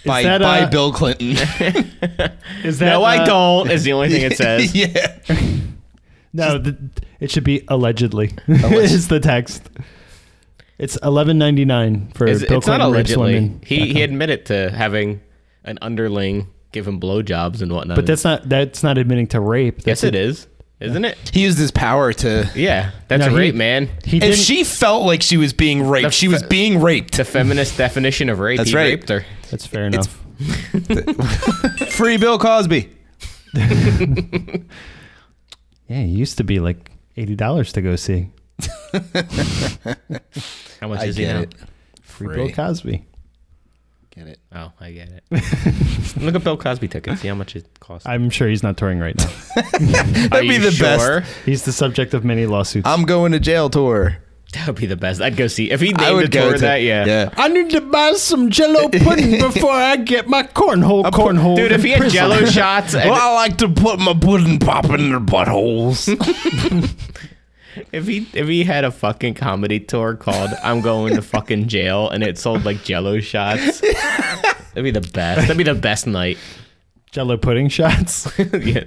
[0.06, 1.28] By, that, by uh, Bill Clinton.
[2.64, 4.74] Is that no, I uh, don't, is the only thing it says.
[4.74, 5.20] yeah.
[6.34, 6.76] No, the,
[7.20, 8.34] it should be allegedly.
[8.48, 9.70] is the text.
[10.80, 13.34] It's 11.99 for Is- Bill it's not Clinton rapes allegedly.
[13.34, 13.62] women.
[13.64, 15.22] He, he admitted to having
[15.64, 17.96] an underling give him blowjobs and whatnot.
[17.96, 19.78] But that's not that's not admitting to rape.
[19.78, 20.48] yes, That's it is.
[20.80, 21.18] Isn't it?
[21.34, 22.48] He used his power to.
[22.56, 23.90] Yeah, that's No, he- rape, man.
[24.06, 24.36] He If didn't.
[24.38, 27.18] she felt like she was being raped, The she was fe- being raped.
[27.18, 28.58] The feminist definition of rape.
[28.58, 28.84] That's he right.
[28.90, 29.26] raped her.
[29.50, 30.08] that's fair enough.
[31.90, 32.90] Free Bill Cosby.
[35.90, 38.30] Yeah, it used to be like eighty dollars to go see
[38.94, 41.42] How much I is he get now?
[41.44, 41.56] it.
[42.02, 42.36] Free Free.
[42.36, 43.06] Bill Cosby.
[44.18, 44.40] Get it?
[44.52, 45.24] Oh, I get it.
[46.20, 47.22] Look at Bill Cosby tickets.
[47.22, 48.08] See how much it costs.
[48.08, 49.26] I'm sure he's not touring right now.
[49.80, 51.22] That'd be you the sure?
[51.22, 51.32] best.
[51.46, 52.88] He's the subject of many lawsuits.
[52.88, 54.18] I'm going to jail tour.
[54.54, 55.22] That would be the best.
[55.22, 56.82] I'd go see if he I named a would go tour to that.
[56.82, 57.06] Yeah.
[57.06, 57.30] Yeah.
[57.38, 61.56] I need to buy some Jello pudding before I get my cornhole cornhole.
[61.58, 64.86] Dude, if he had Jello shots, and Well, I like to put my pudding pop
[64.86, 66.08] in their buttholes.
[67.92, 72.10] If he if he had a fucking comedy tour called "I'm Going to Fucking Jail"
[72.10, 75.42] and it sold like Jello shots, that'd be the best.
[75.42, 76.38] That'd be the best night.
[77.12, 78.28] Jello pudding shots.
[78.54, 78.84] yeah.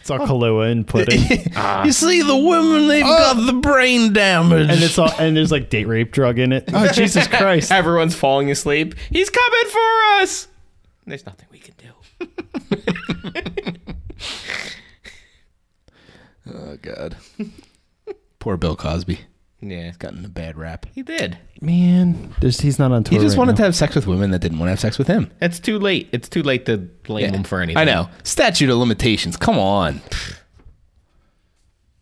[0.00, 1.18] It's all Kahlua and pudding,
[1.86, 3.08] you see, the women, they've oh.
[3.08, 4.68] got the brain damage.
[4.68, 6.64] and it's all and there's like date rape drug in it.
[6.74, 7.72] Oh Jesus Christ!
[7.72, 8.96] Everyone's falling asleep.
[9.08, 10.48] He's coming for us.
[11.06, 11.88] There's nothing we can do.
[16.54, 17.16] oh, God.
[18.44, 19.20] Poor Bill Cosby.
[19.62, 20.84] Yeah, he's Gotten a bad rap.
[20.94, 21.38] he did.
[21.62, 23.18] Man, there's, he's not on tour.
[23.18, 23.56] He just right wanted now.
[23.56, 25.30] to have sex with women that didn't want to have sex with him.
[25.40, 26.10] It's too late.
[26.12, 27.78] It's too late to blame him for anything.
[27.78, 28.10] I know.
[28.22, 29.38] Statute of limitations.
[29.38, 30.02] Come on.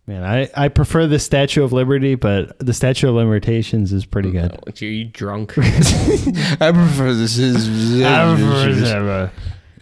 [0.08, 4.30] Man, I, I prefer the Statue of Liberty, but the Statute of Limitations is pretty
[4.30, 4.82] oh, good.
[4.82, 5.52] Are you drunk?
[5.58, 7.68] I prefer this is.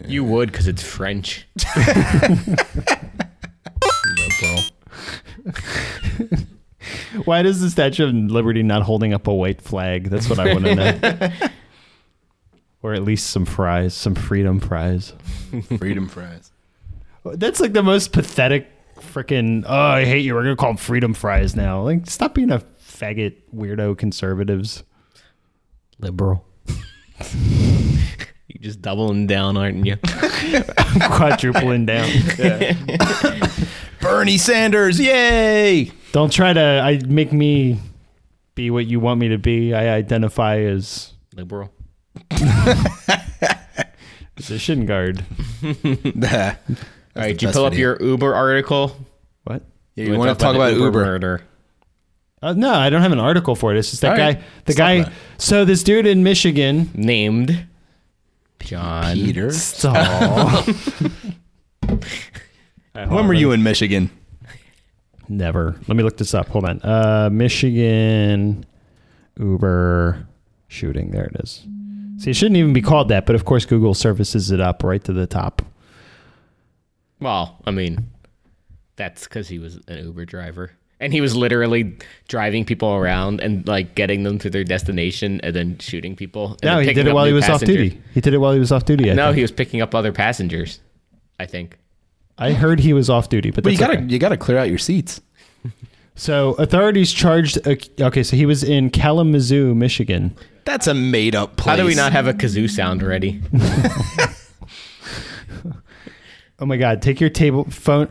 [0.05, 1.47] you would because it's French.
[4.15, 4.61] Liberal.
[7.25, 10.09] Why does the Statue of Liberty not holding up a white flag?
[10.09, 11.31] That's what I want to know.
[12.81, 15.13] or at least some fries, some freedom fries.
[15.77, 16.51] Freedom fries.
[17.23, 19.63] That's like the most pathetic freaking.
[19.67, 20.33] Oh, I hate you.
[20.33, 21.83] We're gonna call them freedom fries now.
[21.83, 24.83] Like, stop being a faggot, weirdo conservatives.
[25.99, 26.45] Liberal.
[28.47, 29.97] You're just doubling down, aren't you?
[29.97, 32.09] Quadrupling down.
[34.01, 34.99] Bernie Sanders.
[34.99, 35.91] Yay.
[36.11, 37.79] Don't try to I make me
[38.55, 39.73] be what you want me to be.
[39.73, 41.71] I identify as Liberal.
[44.37, 45.23] as a shin guard.
[45.61, 46.75] yeah, All
[47.15, 48.95] right, did you pull up your Uber article?
[49.45, 49.63] What?
[49.95, 50.91] you want to talk about Uber?
[51.05, 51.41] murder?
[52.41, 53.77] Uh, no, I don't have an article for it.
[53.77, 54.25] It's just that All guy.
[54.25, 54.39] right.
[54.39, 54.91] The Let's talk guy.
[54.93, 55.13] about.
[55.37, 56.89] So this dude in Michigan.
[56.95, 57.67] Named
[58.59, 59.13] John.
[59.13, 59.51] Peter.
[59.51, 60.67] Stop.
[62.93, 64.09] When were you in Michigan?
[65.31, 65.75] Never.
[65.87, 66.49] Let me look this up.
[66.49, 66.81] Hold on.
[66.81, 68.65] Uh, Michigan
[69.39, 70.27] Uber
[70.67, 71.11] shooting.
[71.11, 71.65] There it is.
[72.17, 75.03] See, it shouldn't even be called that, but of course Google services it up right
[75.05, 75.61] to the top.
[77.19, 78.09] Well, I mean,
[78.97, 80.71] that's because he was an Uber driver.
[80.99, 85.55] And he was literally driving people around and like getting them to their destination and
[85.55, 86.57] then shooting people.
[86.63, 87.99] No, he did it while he was off duty.
[88.13, 89.09] He did it while he was off duty.
[89.09, 89.37] I No, think.
[89.37, 90.79] he was picking up other passengers.
[91.39, 91.79] I think.
[92.37, 94.05] I heard he was off duty, but But you gotta okay.
[94.05, 95.21] you gotta clear out your seats.
[96.15, 97.57] So authorities charged.
[97.67, 100.35] Okay, so he was in Kalamazoo, Michigan.
[100.65, 101.71] That's a made up place.
[101.71, 103.41] How do we not have a kazoo sound ready?
[106.59, 107.01] Oh my God!
[107.01, 108.07] Take your table phone.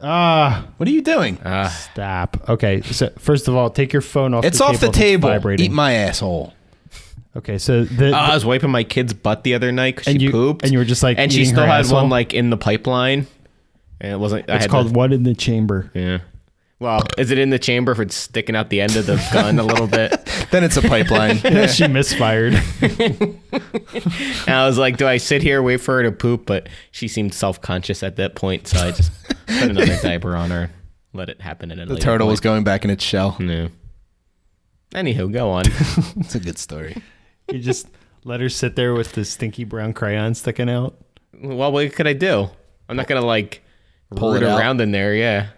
[0.00, 1.38] Ah, What are you doing?
[1.38, 2.48] Uh, stop.
[2.48, 4.44] Okay, so first of all, take your phone off.
[4.44, 5.28] it's the off table the table.
[5.30, 5.66] vibrating.
[5.66, 6.52] Eat my asshole.
[7.36, 10.20] Okay, so uh, the, I was wiping my kid's butt the other night because And
[10.20, 12.00] she you- pooped, and you were just, like, and she still her had asshole?
[12.02, 13.26] one like in the pipeline,
[14.00, 14.48] and it wasn't.
[14.50, 16.18] I it's had called to- "What in the Chamber." yeah.
[16.78, 19.58] Well, is it in the chamber if it's sticking out the end of the gun
[19.58, 20.12] a little bit?
[20.50, 21.38] Then it's a pipeline.
[21.68, 22.52] she misfired.
[24.46, 26.44] And I was like, do I sit here wait for her to poop?
[26.46, 29.10] But she seemed self conscious at that point, so I just
[29.46, 30.70] put another diaper on her, and
[31.14, 33.36] let it happen at a the later turtle was going back in its shell.
[33.40, 33.68] No.
[34.94, 35.62] Anywho, go on.
[35.66, 37.02] It's a good story.
[37.52, 37.88] You just
[38.24, 40.96] let her sit there with the stinky brown crayon sticking out.
[41.40, 42.48] well, what could I do?
[42.88, 43.62] I'm not gonna like
[44.14, 45.14] Pull root it around in there.
[45.14, 45.48] Yeah.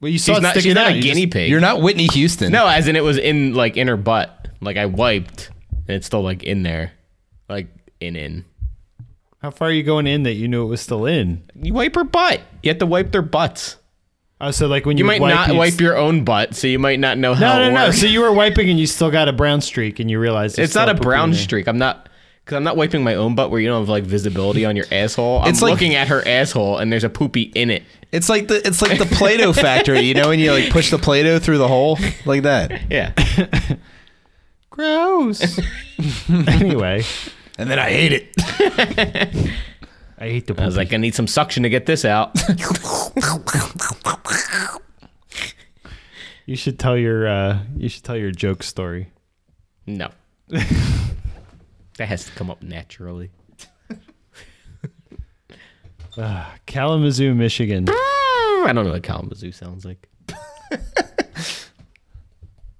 [0.00, 0.50] Well, you saw She's it not.
[0.52, 0.92] sticking She's not out.
[0.92, 1.50] a You guinea just- pig.
[1.50, 2.52] You're not Whitney Houston.
[2.52, 4.48] No, as in it was in like in her butt.
[4.60, 5.50] Like I wiped,
[5.88, 6.92] and it's still like in there,
[7.48, 7.68] like
[8.00, 8.44] in in.
[9.40, 11.42] How far are you going in that you knew it was still in?
[11.54, 12.40] You wipe her butt.
[12.62, 13.76] You have to wipe their butts.
[14.40, 16.78] Oh, so like when You you, might wipe, not wipe your own butt, so you
[16.78, 17.90] might not know how No, it no, no.
[17.92, 20.74] So you were wiping and you still got a brown streak, and you realized it's
[20.74, 21.66] not a brown streak.
[21.68, 22.08] I'm not
[22.44, 24.84] because I'm not wiping my own butt where you don't have like visibility on your
[24.92, 25.40] asshole.
[25.40, 27.84] I'm It's like- looking at her asshole and there's a poopy in it.
[28.12, 30.98] It's like the it's like the Play-Doh factory, you know, when you like push the
[30.98, 32.82] Play-Doh through the hole like that.
[32.90, 33.12] Yeah.
[34.70, 35.58] Gross.
[36.48, 37.04] anyway,
[37.58, 39.50] And then I hate it.
[40.24, 40.60] I hate the.
[40.60, 42.34] I was like, I need some suction to get this out.
[46.46, 49.10] you should tell your uh, you should tell your joke story.
[49.86, 50.08] No.
[50.48, 50.64] that
[51.98, 53.32] has to come up naturally.
[56.64, 57.84] Kalamazoo, Michigan.
[57.90, 60.08] I don't know what Kalamazoo sounds like.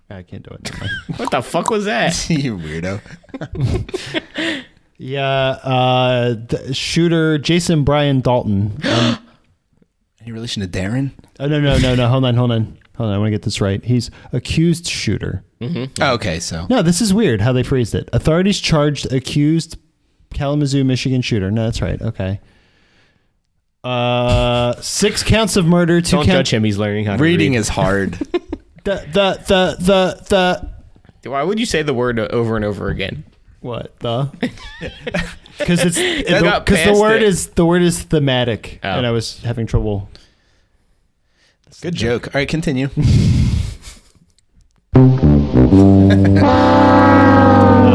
[0.08, 0.72] I can't do it.
[0.72, 0.88] Never.
[1.16, 2.30] What the fuck was that?
[2.30, 3.02] you weirdo.
[5.06, 5.28] Yeah,
[5.62, 8.80] uh, the shooter Jason Brian Dalton.
[8.84, 9.18] Um,
[10.22, 11.10] Any relation to Darren?
[11.38, 12.08] oh, no, no, no, no.
[12.08, 13.14] Hold on, hold on, hold on.
[13.14, 13.84] I want to get this right.
[13.84, 15.44] He's accused shooter.
[15.60, 18.08] Oh, okay, so No, this is weird how they phrased it.
[18.14, 19.76] Authorities charged accused
[20.32, 21.50] Kalamazoo, Michigan shooter.
[21.50, 22.00] No, that's right.
[22.00, 22.40] Okay.
[23.82, 26.00] Uh, six counts of murder.
[26.00, 26.64] 2 Don't count- judge him.
[26.64, 27.58] He's learning how to reading read.
[27.58, 28.18] is hard.
[28.84, 29.76] The the the
[30.28, 30.70] the
[31.22, 33.24] the Why would you say the word over and over again?
[33.64, 34.30] What the?
[35.56, 37.28] Because it's because the past word it.
[37.28, 38.88] is the word is thematic, Oh.
[38.90, 40.08] and I was having trouble.
[41.80, 42.26] Good joke.
[42.34, 42.88] All right, continue.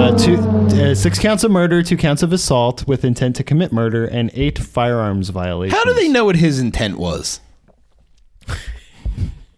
[0.02, 3.72] Uh, two, uh, six counts of murder, two counts of assault with intent to commit
[3.72, 5.78] murder, and eight firearms violations.
[5.78, 7.40] How do they know what his intent was?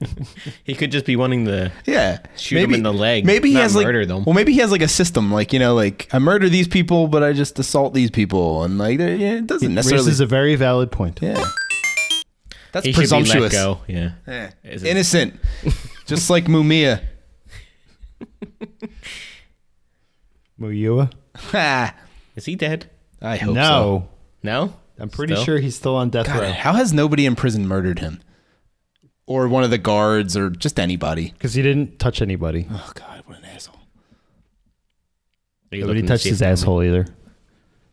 [0.64, 1.72] He could just be wanting the.
[1.86, 4.24] Yeah, Shoot him in the leg, Maybe he not has like murder them.
[4.26, 7.08] well, maybe he has like a system, like you know, like I murder these people,
[7.08, 10.06] but I just assault these people, and like yeah, it doesn't necessarily.
[10.06, 11.20] This is a very valid point.
[11.22, 11.44] yeah,
[12.72, 13.54] that's He should be let presumptuous.
[13.54, 13.82] go.
[13.88, 14.12] Yeah.
[14.28, 14.52] Yeah.
[14.64, 15.40] Is Innocent,
[16.08, 17.02] just like Mumia.
[20.60, 21.12] Muyua?
[22.36, 22.90] Is he dead?
[23.22, 23.62] I hope so.
[23.62, 24.08] No,
[24.44, 24.74] No.
[25.00, 25.46] I'm pretty Still?
[25.46, 28.22] sure he's still on death God, row how has nobody in prison murdered him,
[29.32, 31.32] or one of the guards, or just anybody?
[31.32, 32.68] because he didn't touch anybody.
[32.72, 33.80] Oh God, what an asshole!
[35.72, 37.08] Nobody looking touched his asshole either.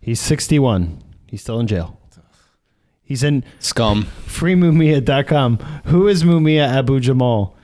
[0.00, 1.02] He's 61.
[1.26, 1.98] He's still in jail.
[3.02, 4.04] He's in Scum.
[4.26, 5.56] freemumia.com.
[5.86, 7.56] Who is Mumia Abu Jamal?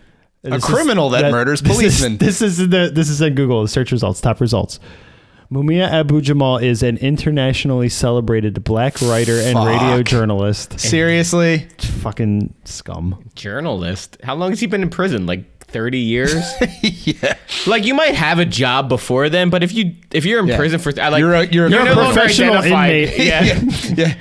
[0.43, 2.17] A criminal that murders this is- policemen.
[2.19, 3.63] This is, the this is in Google.
[3.63, 4.79] The search results, top results.
[5.55, 9.69] Mumia Abu Jamal is an internationally celebrated black writer and Fuck.
[9.69, 10.81] radio journalist.
[10.81, 11.69] Seriously?
[11.79, 13.23] Fucking scum.
[13.37, 14.17] Journalist.
[14.25, 15.27] How long has he been in prison?
[15.27, 16.35] Like 30 years?
[16.83, 17.37] yeah.
[17.69, 20.57] like you might have a job before then, but if you if you're in Yeah.
[20.57, 23.17] prison for I like You're a- you're a no professional inmate.
[23.19, 23.61] Yeah.
[23.95, 24.15] Yeah.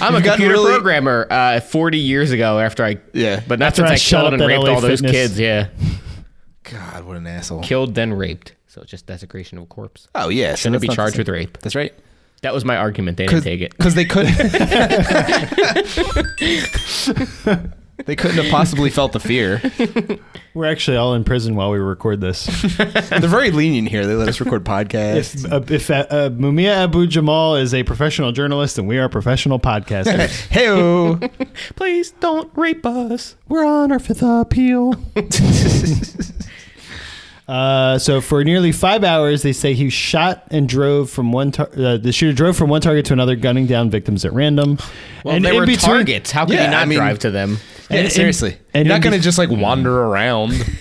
[0.00, 3.42] I'm a computer really- programmer uh, 40 years ago after I Yeah.
[3.46, 5.12] but not After since I I, killed and raped LA all those Fitness.
[5.12, 5.38] kids.
[5.40, 5.68] Yeah,
[6.62, 7.62] God, what an asshole.
[7.62, 8.54] killed then raped.
[8.74, 10.08] So it's just desecration of a corpse.
[10.16, 10.56] Oh yeah.
[10.56, 11.58] Shouldn't that's be charged with rape.
[11.58, 11.94] That's right.
[12.42, 13.18] That was my argument.
[13.18, 13.70] They didn't take it.
[13.70, 14.34] Because they couldn't.
[18.06, 19.62] they couldn't have possibly felt the fear.
[20.54, 22.46] We're actually all in prison while we record this.
[22.76, 24.06] They're very lenient here.
[24.06, 25.44] They let us record podcasts.
[25.44, 29.08] if uh, if uh, uh, Mumia Abu Jamal is a professional journalist and we are
[29.08, 31.28] professional podcasters, Hey,
[31.76, 33.36] Please don't rape us.
[33.46, 34.96] we're on our fifth appeal.
[37.46, 41.52] Uh, so for nearly five hours, they say he shot and drove from one.
[41.52, 44.78] Tar- uh, the shooter drove from one target to another, gunning down victims at random.
[45.24, 46.30] Well, and they in were between- targets.
[46.30, 47.58] How could Yeah, you not I mean- drive to them?
[47.90, 48.56] yeah, And seriously.
[48.72, 50.52] and You're in not going to be- just like wander around.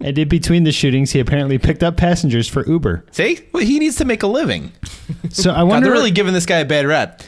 [0.00, 3.04] And in between the shootings, he apparently picked up passengers for Uber.
[3.10, 4.72] See, Well, he needs to make a living.
[5.30, 5.84] So I God, wonder.
[5.86, 7.22] they're really giving this guy a bad rap.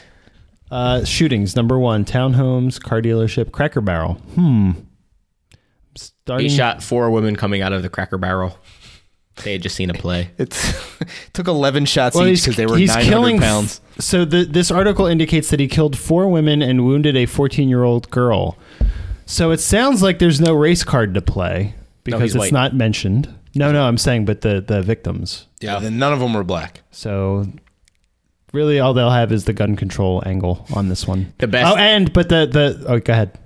[0.71, 4.13] uh, shootings number one: townhomes, car dealership, Cracker Barrel.
[4.35, 4.71] Hmm.
[5.95, 6.49] Starting.
[6.49, 8.57] he shot four women coming out of the Cracker Barrel.
[9.43, 10.29] They had just seen a play.
[10.37, 10.73] It's
[11.33, 13.81] took 11 shots Well, each because they were he's 900 killing pounds.
[13.99, 17.83] So the, this article indicates that he killed four women and wounded a 14 year
[17.83, 18.57] old girl.
[19.25, 22.51] So it sounds like there's no race card to play because he's it's white.
[22.53, 23.33] not mentioned.
[23.55, 25.47] No, no, I'm saying, but the the victims.
[25.61, 26.81] Yeah, then none of them were black.
[26.91, 27.45] So
[28.51, 31.33] really, all they'll have is the gun control angle on this one.
[31.39, 33.37] The best- Oh, and but the the oh, go ahead.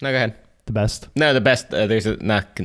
[0.00, 0.36] No, go ahead.
[0.72, 1.08] The best.
[1.14, 1.74] No, the best.
[1.74, 2.58] Uh, there's a not.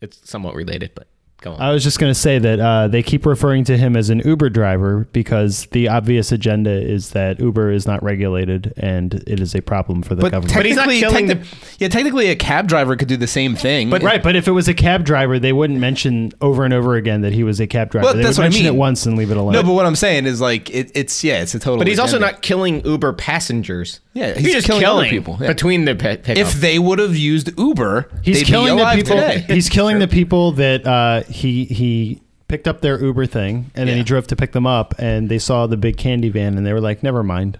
[0.00, 1.08] It's somewhat related, but
[1.40, 1.60] go on.
[1.60, 4.20] I was just going to say that uh, they keep referring to him as an
[4.24, 9.54] Uber driver because the obvious agenda is that Uber is not regulated and it is
[9.54, 10.54] a problem for the But, government.
[10.54, 13.54] But he's not technically, killing techni- yeah, technically a cab driver could do the same
[13.56, 13.88] thing.
[13.90, 16.96] But- Right, but if it was a cab driver, they wouldn't mention over and over
[16.96, 18.06] again that he was a cab driver.
[18.06, 18.74] Well, they that's would what I mention mean.
[18.74, 19.52] it once and leave it alone.
[19.52, 21.78] no, but what I'm saying is like it, it's yeah, it's a total.
[21.78, 22.32] but he's also agenda.
[22.32, 24.00] not killing Uber passengers.
[24.12, 25.46] Yeah, he's, he's just killing killing, other people, yeah.
[25.48, 26.36] between the pi- pickup.
[26.36, 29.16] If they would have used Uber, he's they'd killing be the people.
[29.16, 29.44] today.
[29.54, 33.94] He's killing the people that uh, he he picked up their Uber thing and then
[33.96, 34.04] he Yeah.
[34.04, 36.80] drove to pick them up and they saw the big candy van and they were
[36.80, 37.58] like, "Never mind."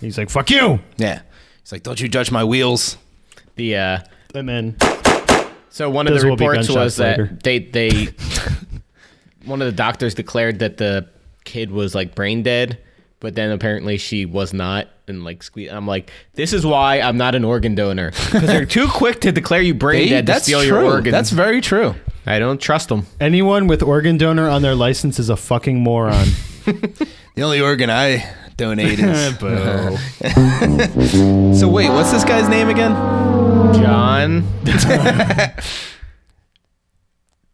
[0.00, 1.20] He's like, "Fuck you," yeah,
[1.62, 2.96] he's like, don't you judge my wheels.
[3.56, 3.98] the uh,
[4.34, 4.76] and then
[5.68, 7.38] so one of Those the will be reports was that later.
[7.44, 8.08] they they
[9.44, 11.08] one of the doctors declared that the
[11.44, 12.78] kid was like brain dead,
[13.22, 14.88] but then apparently she was not.
[15.08, 18.66] And like sque- I'm like, this is why I'm not an organ donor because they're
[18.66, 20.68] too quick to declare you brain They- dead to that's steal true.
[20.68, 21.12] your organs.
[21.12, 21.94] That's very true.
[22.26, 23.06] I don't trust them.
[23.20, 26.28] anyone with organ donor on their license is a fucking moron.
[27.34, 29.32] The only organ I donate is.
[29.38, 29.96] Boo.
[31.58, 32.92] so wait, what's this guy's name again?
[33.72, 34.46] John,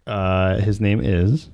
[0.06, 1.48] uh, his name is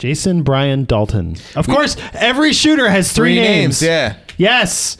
[0.00, 1.36] Jason Brian Dalton.
[1.54, 3.80] Of course, every shooter has three, Three names.
[3.80, 3.82] names.
[3.82, 4.16] Yeah.
[4.38, 4.96] Yes.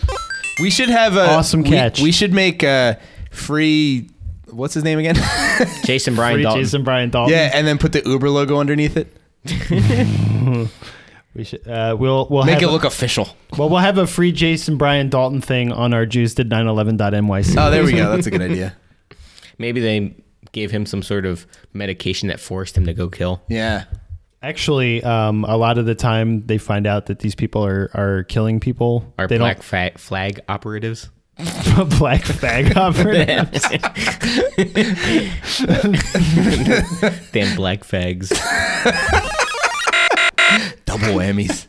[0.60, 2.00] We should have a Awesome we- catch.
[2.00, 4.10] We, should make a free.
[4.50, 5.16] What's his name again?
[5.84, 6.62] Jason Brian Free Dalton.
[6.62, 7.32] Jason Brian Dalton.
[7.32, 9.08] yeah, and then put the Uber logo underneath it.
[11.32, 11.66] We should.
[11.66, 13.28] Uh, we'll we'll Make have it look official.
[13.56, 13.68] well.
[13.68, 17.54] We'll have a free Jason Brian Dalton thing on our Jews did 911.nyc.
[17.56, 18.10] Oh, there we go.
[18.10, 18.74] That's a good idea.
[19.58, 20.16] Maybe they
[20.50, 23.42] gave him some sort of medication that forced him to go kill.
[23.48, 23.84] Yeah.
[24.42, 28.24] Actually, um, a lot of the time they find out that these people are are
[28.24, 29.12] killing people.
[29.18, 31.10] Our they black fa- flag operatives.
[31.98, 33.62] black fag operators.
[37.32, 38.28] Damn black fags.
[40.84, 41.66] Double whammies.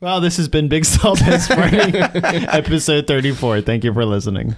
[0.00, 3.62] Well, this has been Big Salt Best Party, episode 34.
[3.62, 4.54] Thank you for listening.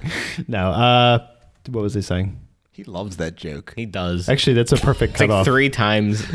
[0.46, 1.26] Now, uh,
[1.68, 2.38] what was he saying?
[2.80, 3.74] He loves that joke.
[3.76, 4.28] He does.
[4.28, 5.44] Actually, that's a perfect It's like cutoff.
[5.44, 6.24] three times.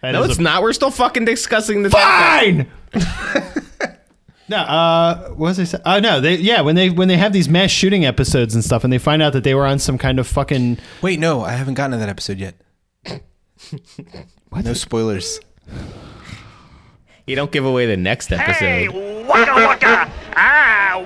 [0.00, 0.62] That No, is it's a- not.
[0.62, 2.70] We're still fucking discussing the Fine.
[4.48, 5.82] no, uh, what was I saying?
[5.84, 8.84] Oh no, they yeah when they when they have these mass shooting episodes and stuff,
[8.84, 11.50] and they find out that they were on some kind of fucking Wait, no, I
[11.52, 12.54] haven't gotten to that episode yet.
[14.52, 15.40] No spoilers.
[17.26, 18.54] You don't give away the next episode.
[18.64, 20.12] Hey, waka waka!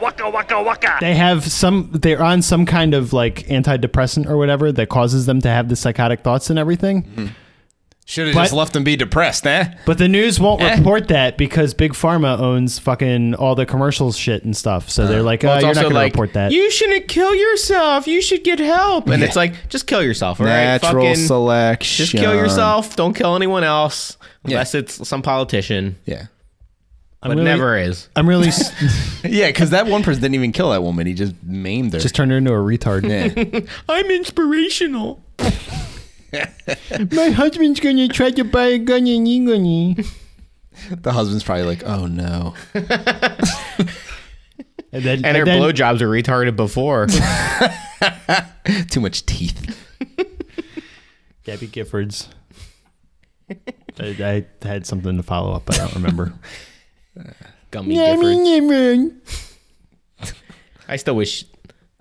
[0.03, 0.96] Waka waka waka!
[1.00, 5.40] they have some they're on some kind of like antidepressant or whatever that causes them
[5.40, 7.32] to have the psychotic thoughts and everything.
[8.05, 9.72] Should have just left them be depressed, eh?
[9.86, 10.76] But the news won't Eh.
[10.76, 14.90] report that because Big Pharma owns fucking all the commercials shit and stuff.
[14.90, 16.50] So they're like, oh, Well, it's you're not also going to like, report that.
[16.50, 18.09] You shouldn't kill yourself.
[18.09, 19.09] You should get help.
[19.09, 20.64] And it's like, just kill yourself, all right?
[20.82, 22.05] Natural Fucking selection.
[22.05, 22.96] Just kill yourself.
[22.96, 24.18] Don't kill anyone else.
[24.44, 25.96] Unless it's some politician.
[26.05, 26.26] Yeah.
[27.22, 28.08] I'm But really- never is.
[28.16, 31.06] I'm really s- Yeah, because that one person didn't even kill that woman.
[31.06, 32.00] He just maimed her.
[32.00, 33.08] just turned her into a retard.
[33.08, 33.60] yeah.
[33.88, 35.22] I'm inspirational.
[36.32, 40.04] My husband's going to try to buy a gun and you going to.
[40.96, 42.54] the husband's probably like, oh no.
[44.94, 47.06] And then, And her then- blowjobs are retarded before.
[48.90, 49.78] Too much teeth.
[51.44, 52.28] Gabby Giffords.
[54.00, 56.32] I, I had something to follow up, but I don't remember.
[57.70, 59.12] Gummy Giffords.
[60.88, 61.44] I still wish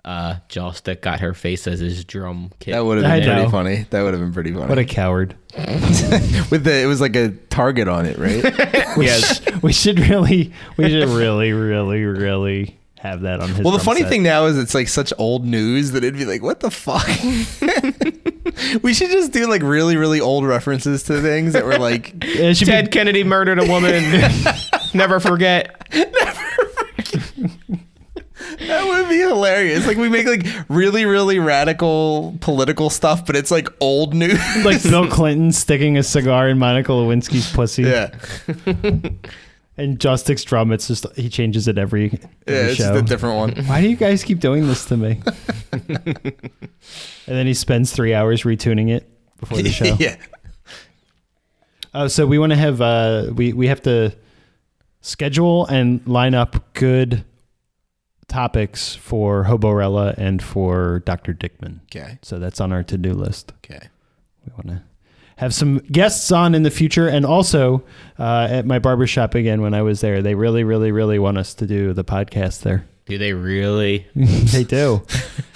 [0.04, 2.74] uh, Jostick got her face as his drum kit.
[2.74, 3.50] That would have I been pretty know.
[3.50, 3.86] funny.
[3.90, 4.66] That would have been pretty funny.
[4.66, 5.36] What a coward.
[5.56, 8.42] With the it was like a target on it, right?
[8.98, 9.40] yes.
[9.62, 13.60] We should really, we should really, really, really have that on his.
[13.60, 14.10] well, the drum funny set.
[14.10, 17.06] thing now is it's like such old news that it'd be like, what the fuck?
[18.82, 22.56] we should just do like really, really old references to things that were like it
[22.56, 24.02] should Ted be, Kennedy murdered a woman.
[24.94, 25.86] Never forget.
[25.94, 27.48] Never forget.
[28.60, 29.86] That would be hilarious.
[29.86, 34.38] Like we make like really, really radical political stuff, but it's like old news.
[34.64, 37.82] like Bill Clinton sticking a cigar in Monica Lewinsky's pussy.
[37.84, 38.10] yeah.
[39.78, 42.92] And Jostick's drum, it's just he changes it every, every Yeah, it's show.
[42.92, 43.64] just a different one.
[43.64, 45.18] Why do you guys keep doing this to me?
[45.72, 46.36] and
[47.26, 49.08] then he spends three hours retuning it
[49.40, 49.96] before the show.
[49.98, 50.16] yeah.
[51.94, 54.12] Oh, so we want to have uh we we have to
[55.02, 57.24] schedule and line up good
[58.28, 61.34] topics for Hoborella and for Dr.
[61.34, 61.80] Dickman.
[61.84, 62.18] Okay.
[62.22, 63.52] So that's on our to-do list.
[63.58, 63.88] Okay.
[64.46, 64.82] We want to
[65.36, 67.84] have some guests on in the future and also
[68.18, 70.22] uh, at my barbershop again when I was there.
[70.22, 72.86] They really really really want us to do the podcast there.
[73.12, 74.06] Do they really?
[74.14, 75.02] they do.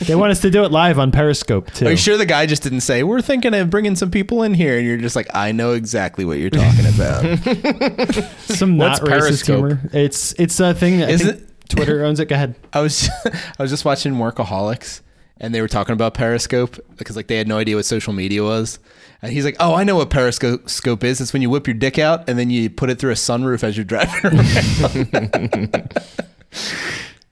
[0.01, 1.87] they want us to do it live on Periscope too.
[1.87, 4.53] Are you sure the guy just didn't say, we're thinking of bringing some people in
[4.53, 4.77] here?
[4.77, 7.23] And you're just like, I know exactly what you're talking about.
[8.41, 9.57] Some What's not racist Periscope?
[9.57, 9.81] humor.
[9.95, 11.69] It's it's a thing that I think it?
[11.71, 12.29] Twitter owns it.
[12.29, 12.57] Go ahead.
[12.75, 15.01] I was I was just watching Workaholics
[15.39, 18.43] and they were talking about Periscope because like they had no idea what social media
[18.43, 18.79] was.
[19.23, 21.23] And he's like, "Oh, I know what Periscope is.
[21.23, 23.65] It's when you whip your dick out and then you put it through a sunroof
[23.65, 25.93] as you're driving around."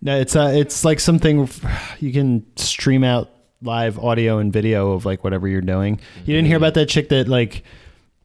[0.05, 1.49] No, it's uh, it's like something
[1.99, 3.31] you can stream out
[3.63, 5.99] live audio and video of like whatever you're doing.
[6.27, 7.65] You didn't hear about that chick that like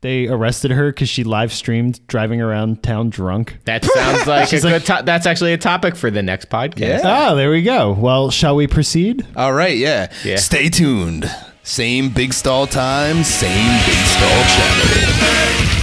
[0.01, 3.57] they arrested her because she live streamed driving around town drunk.
[3.65, 4.85] That sounds like a She's good.
[4.85, 6.79] to- that's actually a topic for the next podcast.
[7.03, 7.29] Yeah.
[7.31, 7.93] Oh, there we go.
[7.93, 9.25] Well, shall we proceed?
[9.37, 10.11] All right, yeah.
[10.25, 10.35] Yeah.
[10.35, 11.29] Stay tuned.
[11.63, 15.78] Same big stall time, same big stall channel.